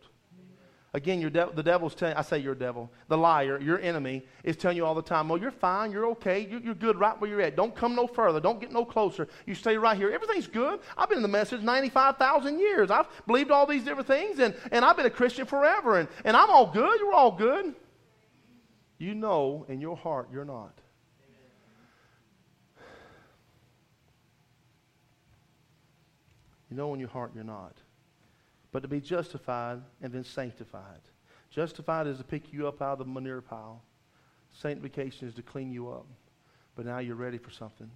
[0.96, 4.78] Again, de- the devil's telling I say your devil, the liar, your enemy, is telling
[4.78, 7.42] you all the time, well, you're fine, you're okay, you're, you're, good right where you're
[7.42, 7.58] at.
[7.58, 9.28] Don't come no further, don't get no closer.
[9.46, 10.10] You stay right here.
[10.10, 10.80] Everything's good.
[10.98, 12.92] I've been in the message 95,000 years.
[12.92, 16.38] I've believed all these different things, and, and I've been a Christian forever, and, and
[16.38, 16.98] I'm all good.
[17.02, 17.76] You're all good.
[18.98, 20.80] You know in your heart you're not.
[26.70, 27.82] You know in your heart you're not
[28.76, 31.00] but to be justified and then sanctified.
[31.50, 33.82] Justified is to pick you up out of the manure pile.
[34.52, 36.06] Sanctification is to clean you up.
[36.76, 37.90] But now you're ready for something.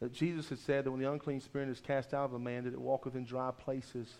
[0.00, 2.64] That Jesus had said that when the unclean spirit is cast out of a man,
[2.64, 4.12] that it walketh in dry places.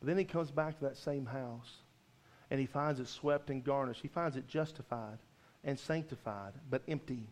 [0.00, 1.82] But then he comes back to that same house
[2.50, 4.00] and he finds it swept and garnished.
[4.00, 5.18] He finds it justified
[5.62, 7.28] and sanctified, but empty.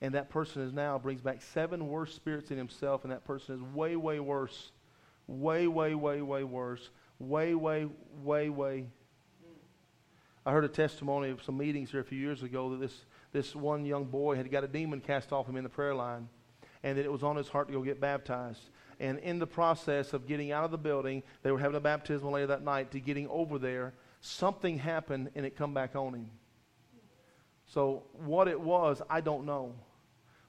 [0.00, 3.54] And that person is now brings back seven worse spirits in himself, and that person
[3.54, 4.72] is way, way worse
[5.26, 6.90] way, way, way, way worse.
[7.18, 7.88] Way, way,
[8.22, 8.86] way, way.
[10.44, 13.56] I heard a testimony of some meetings here a few years ago that this, this
[13.56, 16.28] one young boy had got a demon cast off him in the prayer line
[16.84, 18.70] and that it was on his heart to go get baptized.
[19.00, 22.30] And in the process of getting out of the building, they were having a baptism
[22.30, 26.30] later that night, to getting over there, something happened and it come back on him.
[27.66, 29.74] So what it was, I don't know.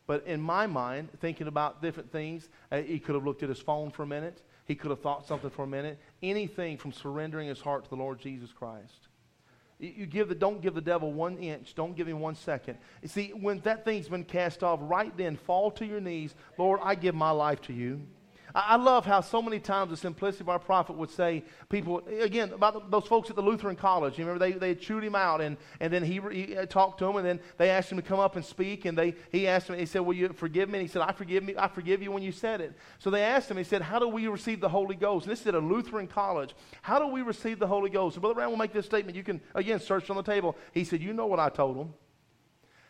[0.06, 3.90] But in my mind, thinking about different things, he could have looked at his phone
[3.90, 4.42] for a minute.
[4.68, 5.98] He could have thought something for a minute.
[6.22, 9.08] Anything from surrendering his heart to the Lord Jesus Christ.
[9.80, 11.76] You give the, don't give the devil one inch.
[11.76, 12.80] Don't give him one second.
[13.02, 16.34] You see, when that thing's been cast off, right then, fall to your knees.
[16.58, 18.02] Lord, I give my life to you.
[18.60, 22.52] I love how so many times the simplicity of our prophet would say, people, again,
[22.54, 24.18] about those folks at the Lutheran College.
[24.18, 27.06] You remember they, they chewed him out, and, and then he, he uh, talked to
[27.06, 29.70] them, and then they asked him to come up and speak, and they, he asked
[29.70, 30.80] him, he said, Will you forgive me?
[30.80, 32.74] And he said, I forgive, me, I forgive you when you said it.
[32.98, 35.28] So they asked him, he said, How do we receive the Holy Ghost?
[35.28, 36.56] And this is at a Lutheran college.
[36.82, 38.16] How do we receive the Holy Ghost?
[38.16, 39.16] So Brother Branham will make this statement.
[39.16, 40.56] You can, again, search on the table.
[40.72, 41.94] He said, You know what I told him.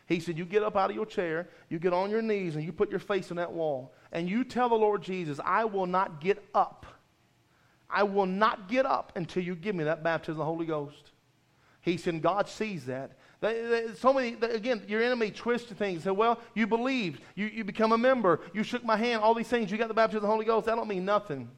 [0.08, 2.64] He said, You get up out of your chair, you get on your knees, and
[2.64, 5.86] you put your face on that wall, and you tell the Lord Jesus, I will
[5.86, 6.86] not get up.
[7.90, 11.12] I will not get up until you give me that baptism of the Holy Ghost.
[11.80, 13.12] He said, God sees that.
[13.98, 16.04] So many, again, your enemy twists things.
[16.04, 19.48] Say, well, you believed, you, you become a member, you shook my hand, all these
[19.48, 20.66] things, you got the baptism of the Holy Ghost.
[20.66, 21.48] That don't mean nothing.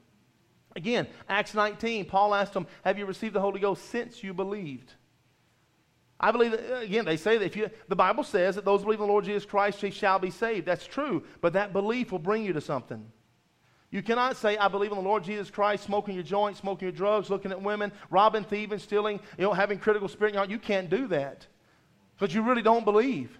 [0.77, 4.93] Again, Acts 19, Paul asked them, Have you received the Holy Ghost since you believed?
[6.23, 8.85] I believe that, again, they say that if you, the Bible says that those who
[8.85, 10.67] believe in the Lord Jesus Christ, they shall be saved.
[10.67, 13.11] That's true, but that belief will bring you to something.
[13.91, 16.93] You cannot say, I believe in the Lord Jesus Christ, smoking your joints, smoking your
[16.93, 20.51] drugs, looking at women, robbing, thieving, stealing, you know, having critical spirit your heart.
[20.51, 21.47] You can't do that
[22.17, 23.37] because you really don't believe.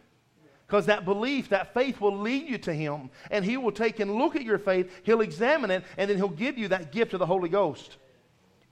[0.67, 3.11] Because that belief, that faith will lead you to Him.
[3.31, 6.29] And He will take and look at your faith, He'll examine it, and then He'll
[6.29, 7.99] give you that gift of the Holy Ghost.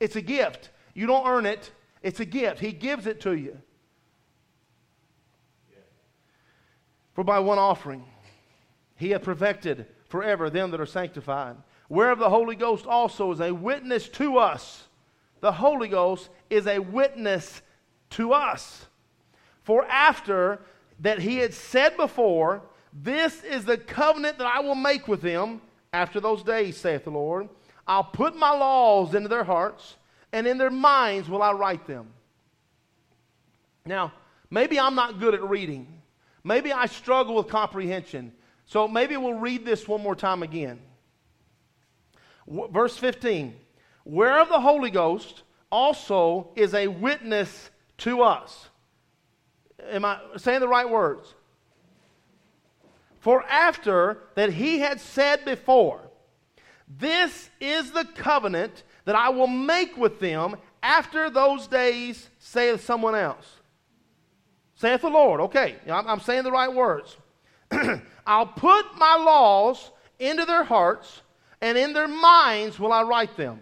[0.00, 0.70] It's a gift.
[0.94, 1.70] You don't earn it,
[2.02, 2.60] It's a gift.
[2.60, 3.60] He gives it to you.
[7.18, 8.04] For by one offering
[8.94, 11.56] he hath perfected forever them that are sanctified.
[11.88, 14.86] Whereof the Holy Ghost also is a witness to us.
[15.40, 17.60] The Holy Ghost is a witness
[18.10, 18.86] to us.
[19.64, 20.60] For after
[21.00, 22.62] that he had said before,
[22.92, 25.60] This is the covenant that I will make with them
[25.92, 27.48] after those days, saith the Lord.
[27.84, 29.96] I'll put my laws into their hearts,
[30.32, 32.10] and in their minds will I write them.
[33.84, 34.12] Now,
[34.50, 35.97] maybe I'm not good at reading.
[36.48, 38.32] Maybe I struggle with comprehension.
[38.64, 40.80] So maybe we'll read this one more time again.
[42.46, 43.54] W- verse 15
[44.04, 47.68] Whereof the Holy Ghost also is a witness
[47.98, 48.70] to us.
[49.90, 51.34] Am I saying the right words?
[53.20, 56.00] For after that he had said before,
[56.88, 63.14] This is the covenant that I will make with them after those days, saith someone
[63.14, 63.57] else.
[64.78, 65.40] Saith the Lord.
[65.40, 67.16] Okay, I'm, I'm saying the right words.
[68.26, 69.90] I'll put my laws
[70.20, 71.22] into their hearts,
[71.60, 73.58] and in their minds will I write them.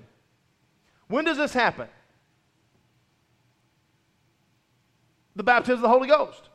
[1.08, 1.88] When does this happen?
[5.36, 6.50] The baptism of the Holy Ghost.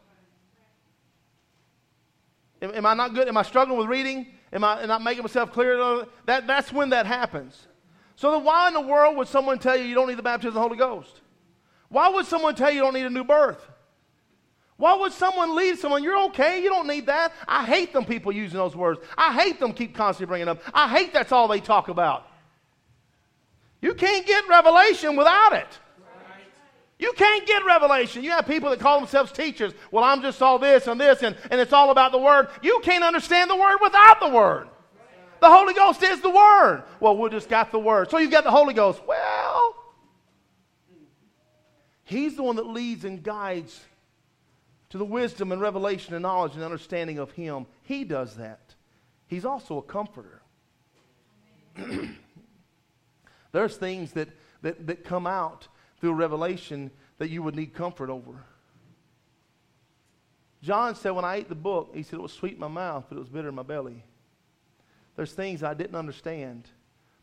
[2.61, 3.27] Am, am I not good?
[3.27, 4.27] Am I struggling with reading?
[4.53, 6.05] Am I not making myself clear?
[6.27, 7.67] That, that's when that happens.
[8.15, 10.49] So then why in the world would someone tell you you don't need the baptism
[10.49, 11.21] of the Holy Ghost?
[11.89, 13.67] Why would someone tell you you don't need a new birth?
[14.77, 16.03] Why would someone lead someone?
[16.03, 16.63] You're okay.
[16.63, 17.33] You don't need that.
[17.47, 18.99] I hate them people using those words.
[19.17, 20.61] I hate them keep constantly bringing up.
[20.73, 22.27] I hate that's all they talk about.
[23.81, 25.79] You can't get revelation without it.
[27.01, 28.23] You can't get revelation.
[28.23, 29.73] You have people that call themselves teachers.
[29.89, 32.49] Well, I'm just all this and this, and, and it's all about the Word.
[32.61, 34.67] You can't understand the Word without the Word.
[35.41, 36.83] The Holy Ghost is the Word.
[36.99, 38.11] Well, we just got the Word.
[38.11, 39.01] So you got the Holy Ghost.
[39.07, 39.75] Well,
[42.03, 43.79] He's the one that leads and guides
[44.91, 47.65] to the wisdom and revelation and knowledge and understanding of Him.
[47.83, 48.75] He does that.
[49.27, 50.41] He's also a comforter.
[53.53, 54.27] There's things that,
[54.61, 55.69] that, that come out
[55.99, 58.43] through revelation that you would need comfort over.
[60.61, 63.05] John said, When I ate the book, he said, It was sweet in my mouth,
[63.07, 64.03] but it was bitter in my belly.
[65.15, 66.67] There's things I didn't understand,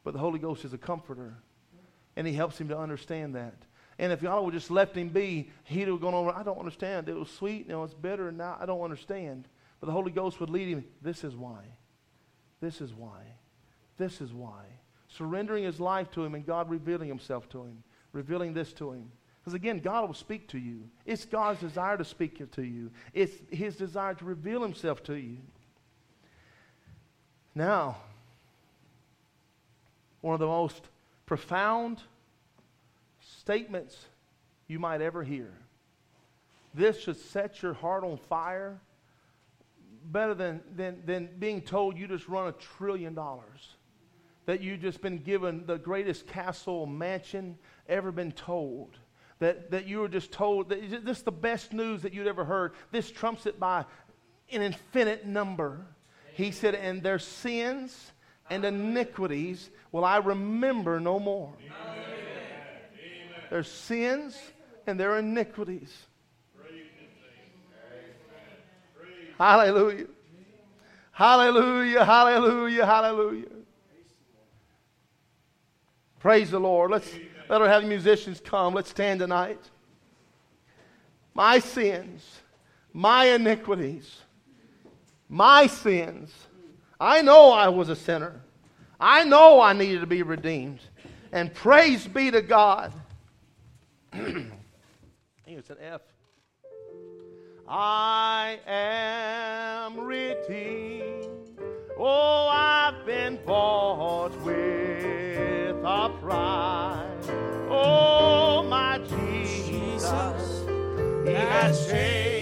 [0.04, 1.34] but the Holy Ghost is a comforter,
[2.16, 3.66] and He helps him to understand that.
[3.98, 7.08] And if y'all would just left him be, he'd have gone over, I don't understand.
[7.08, 9.48] It was sweet, and it was bitter, and now I don't understand.
[9.80, 11.64] But the Holy Ghost would lead him, this is why.
[12.60, 13.22] This is why.
[13.96, 14.64] This is why.
[15.08, 19.10] Surrendering his life to him and God revealing himself to him, revealing this to him.
[19.40, 20.88] Because again, God will speak to you.
[21.06, 22.90] It's God's desire to speak to you.
[23.14, 25.38] It's his desire to reveal himself to you.
[27.54, 27.96] Now,
[30.20, 30.82] one of the most
[31.26, 32.02] profound
[33.48, 33.96] statements
[34.66, 35.50] you might ever hear.
[36.74, 38.78] This should set your heart on fire
[40.04, 43.76] better than, than, than being told you just run a trillion dollars.
[44.44, 47.56] That you've just been given the greatest castle mansion
[47.88, 48.98] ever been told.
[49.38, 52.44] That, that you were just told that this is the best news that you'd ever
[52.44, 52.72] heard.
[52.92, 53.86] This trumps it by
[54.52, 55.86] an infinite number.
[56.34, 58.12] He said, and their sins
[58.50, 61.54] and iniquities will I remember no more.
[61.64, 62.17] Amen
[63.50, 64.38] their sins
[64.86, 65.94] and their iniquities.
[69.38, 70.06] Hallelujah.
[71.12, 73.46] Hallelujah, hallelujah, hallelujah.
[76.20, 76.90] Praise the Lord.
[76.90, 77.12] Let's
[77.48, 78.74] let our the musicians come.
[78.74, 79.60] Let's stand tonight.
[81.34, 82.40] My sins,
[82.92, 84.22] my iniquities,
[85.28, 86.32] my sins.
[87.00, 88.40] I know I was a sinner.
[88.98, 90.80] I know I needed to be redeemed.
[91.30, 92.92] And praise be to God
[94.18, 96.00] I think it's an F.
[97.68, 101.26] I am redeemed.
[101.96, 107.28] Oh, I've been bought with a price.
[107.70, 110.64] Oh, my Jesus,
[111.24, 112.37] He has changed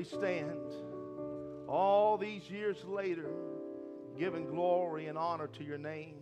[0.00, 0.72] we stand,
[1.68, 3.28] all these years later,
[4.18, 6.14] giving glory and honor to your name.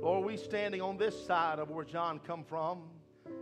[0.00, 2.82] Lord, we standing on this side of where John come from.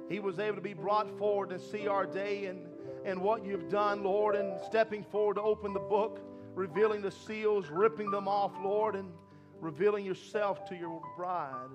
[0.08, 2.60] He was able to be brought forward to see our day and,
[3.04, 6.20] and what you've done, Lord, and stepping forward to open the book,
[6.54, 9.12] revealing the seals, ripping them off, Lord, and
[9.60, 11.68] revealing yourself to your bride.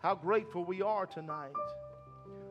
[0.00, 1.52] How grateful we are tonight.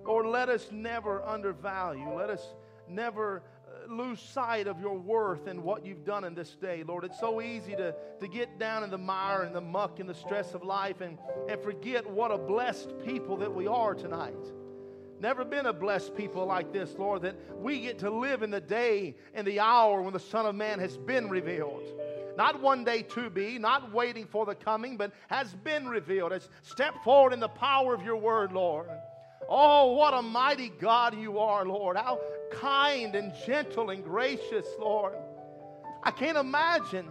[0.05, 2.13] Lord, let us never undervalue.
[2.13, 2.53] Let us
[2.87, 6.83] never uh, lose sight of your worth and what you've done in this day.
[6.83, 10.09] Lord, it's so easy to, to get down in the mire and the muck and
[10.09, 11.17] the stress of life and,
[11.49, 14.51] and forget what a blessed people that we are tonight.
[15.19, 18.59] Never been a blessed people like this, Lord, that we get to live in the
[18.59, 21.87] day and the hour when the Son of Man has been revealed.
[22.35, 26.31] Not one day to be, not waiting for the coming, but has been revealed.
[26.31, 28.89] Has stepped forward in the power of your word, Lord.
[29.49, 31.97] Oh, what a mighty God you are, Lord.
[31.97, 32.19] How
[32.51, 35.13] kind and gentle and gracious, Lord.
[36.03, 37.07] I can't imagine,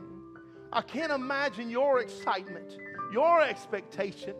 [0.73, 2.77] I can't imagine your excitement,
[3.13, 4.35] your expectation.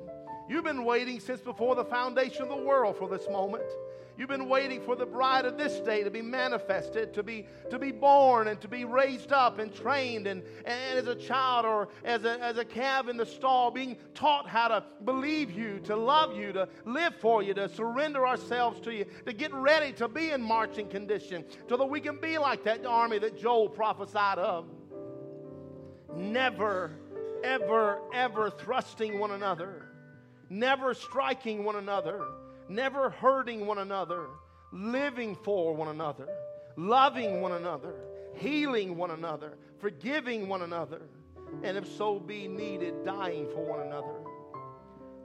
[0.49, 3.65] You've been waiting since before the foundation of the world for this moment.
[4.19, 7.79] You've been waiting for the bride of this day to be manifested, to be, to
[7.79, 11.89] be born and to be raised up and trained and, and as a child or
[12.05, 15.97] as a, as a calf in the stall, being taught how to believe you, to
[15.97, 20.09] love you, to live for you, to surrender ourselves to you, to get ready to
[20.09, 24.39] be in marching condition so that we can be like that army that Joel prophesied
[24.39, 24.67] of.
[26.15, 26.99] Never,
[27.43, 29.89] ever, ever thrusting one another,
[30.51, 32.27] never striking one another
[32.69, 34.27] never hurting one another,
[34.73, 36.29] living for one another,
[36.77, 37.95] loving one another,
[38.35, 41.03] healing one another, forgiving one another,
[41.63, 44.15] and if so be needed, dying for one another.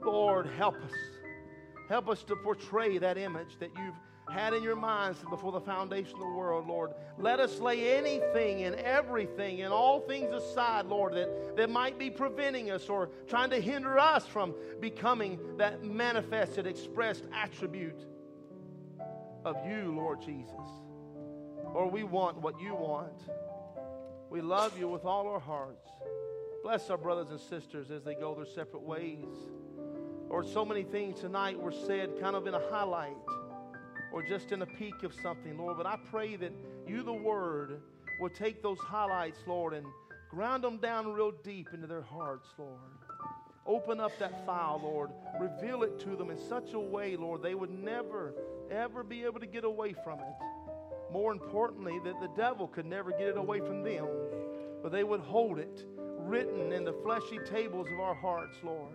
[0.04, 0.92] Lord, help us.
[1.88, 3.94] Help us to portray that image that you've
[4.30, 6.92] had in your minds before the foundation of the world, Lord.
[7.18, 12.10] Let us lay anything and everything and all things aside, Lord, that, that might be
[12.10, 18.06] preventing us or trying to hinder us from becoming that manifested, expressed attribute
[19.44, 20.52] of you, Lord Jesus.
[21.74, 23.22] Or we want what you want.
[24.30, 25.88] We love you with all our hearts.
[26.62, 29.24] Bless our brothers and sisters as they go their separate ways.
[30.28, 33.16] Lord, so many things tonight were said kind of in a highlight
[34.12, 35.76] or just in a peak of something, Lord.
[35.76, 36.52] But I pray that
[36.86, 37.80] you, the Word,
[38.20, 39.86] will take those highlights, Lord, and
[40.30, 42.78] ground them down real deep into their hearts, Lord.
[43.66, 45.10] Open up that file, Lord.
[45.38, 48.34] Reveal it to them in such a way, Lord, they would never,
[48.70, 51.12] ever be able to get away from it.
[51.12, 54.06] More importantly, that the devil could never get it away from them,
[54.82, 55.84] but they would hold it
[56.18, 58.92] written in the fleshy tables of our hearts, Lord.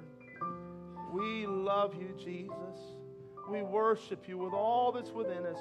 [1.11, 3.02] We love you, Jesus.
[3.49, 5.59] We worship you with all that's within us.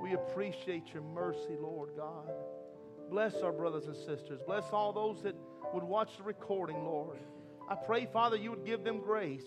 [0.00, 2.30] We appreciate your mercy, Lord God.
[3.10, 4.40] Bless our brothers and sisters.
[4.46, 5.34] Bless all those that
[5.74, 7.18] would watch the recording, Lord.
[7.68, 9.44] I pray, Father, you would give them grace.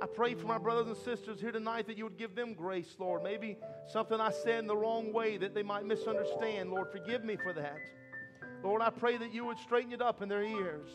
[0.00, 2.96] I pray for my brothers and sisters here tonight that you would give them grace,
[2.98, 3.22] Lord.
[3.22, 3.56] Maybe
[3.92, 6.70] something I said in the wrong way that they might misunderstand.
[6.70, 7.78] Lord, forgive me for that.
[8.62, 10.88] Lord, I pray that you would straighten it up in their ears,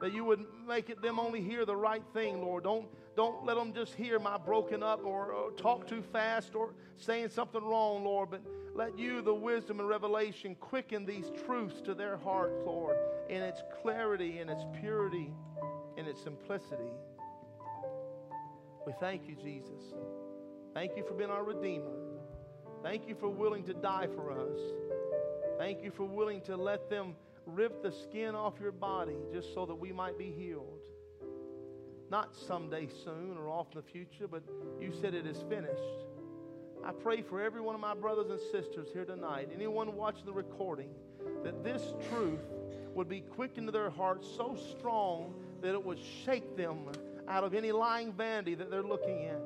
[0.00, 2.64] that you would make it them only hear the right thing, Lord.
[2.64, 2.86] Don't,
[3.18, 7.28] don't let them just hear my broken up or, or talk too fast or saying
[7.30, 8.40] something wrong, Lord, but
[8.76, 12.96] let you, the wisdom and revelation, quicken these truths to their hearts, Lord,
[13.28, 15.32] in its clarity, in its purity,
[15.96, 16.92] in its simplicity.
[18.86, 19.82] We thank you, Jesus.
[20.72, 21.96] Thank you for being our Redeemer.
[22.84, 24.60] Thank you for willing to die for us.
[25.58, 27.16] Thank you for willing to let them
[27.46, 30.78] rip the skin off your body just so that we might be healed.
[32.10, 34.42] Not someday soon or off in the future, but
[34.80, 36.06] you said it is finished.
[36.84, 40.32] I pray for every one of my brothers and sisters here tonight, anyone watching the
[40.32, 40.90] recording,
[41.42, 42.40] that this truth
[42.94, 46.86] would be quickened to their hearts so strong that it would shake them
[47.28, 49.42] out of any lying vanity that they're looking at.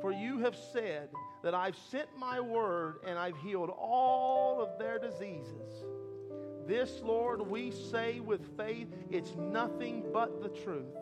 [0.00, 1.10] For you have said
[1.42, 5.84] that I've sent my word and I've healed all of their diseases.
[6.66, 10.96] This, Lord, we say with faith, it's nothing but the truth.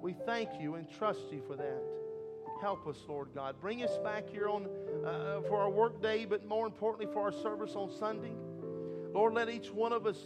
[0.00, 1.82] We thank you and trust you for that.
[2.60, 3.56] Help us, Lord God.
[3.60, 4.66] Bring us back here on
[5.04, 8.34] uh, for our work day, but more importantly for our service on Sunday.
[9.12, 10.18] Lord, let each one of us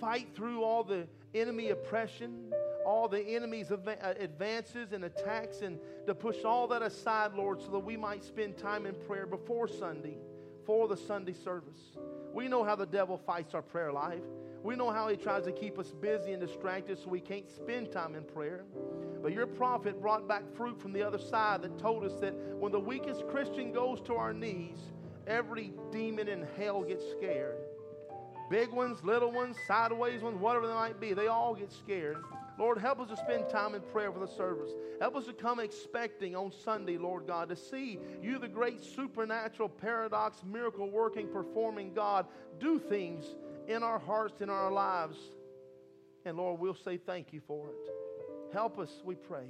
[0.00, 2.52] fight through all the enemy oppression,
[2.84, 3.78] all the enemy's uh,
[4.18, 8.56] advances and attacks, and to push all that aside, Lord, so that we might spend
[8.56, 10.18] time in prayer before Sunday,
[10.64, 11.96] for the Sunday service.
[12.32, 14.22] We know how the devil fights our prayer life.
[14.62, 17.92] We know how he tries to keep us busy and distracted so we can't spend
[17.92, 18.64] time in prayer.
[19.26, 22.70] But your prophet brought back fruit from the other side that told us that when
[22.70, 24.78] the weakest Christian goes to our knees,
[25.26, 27.56] every demon in hell gets scared.
[28.48, 32.18] Big ones, little ones, sideways ones, whatever they might be, they all get scared.
[32.56, 34.70] Lord, help us to spend time in prayer for the service.
[35.00, 39.68] Help us to come expecting on Sunday, Lord God, to see you, the great supernatural,
[39.68, 42.26] paradox, miracle working, performing God,
[42.60, 43.24] do things
[43.66, 45.18] in our hearts, in our lives.
[46.24, 47.95] And Lord, we'll say thank you for it.
[48.52, 49.46] Help us, we pray.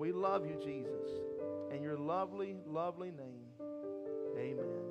[0.00, 1.20] We love you, Jesus.
[1.74, 3.42] In your lovely, lovely name.
[4.38, 4.82] Amen.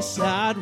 [0.00, 0.59] No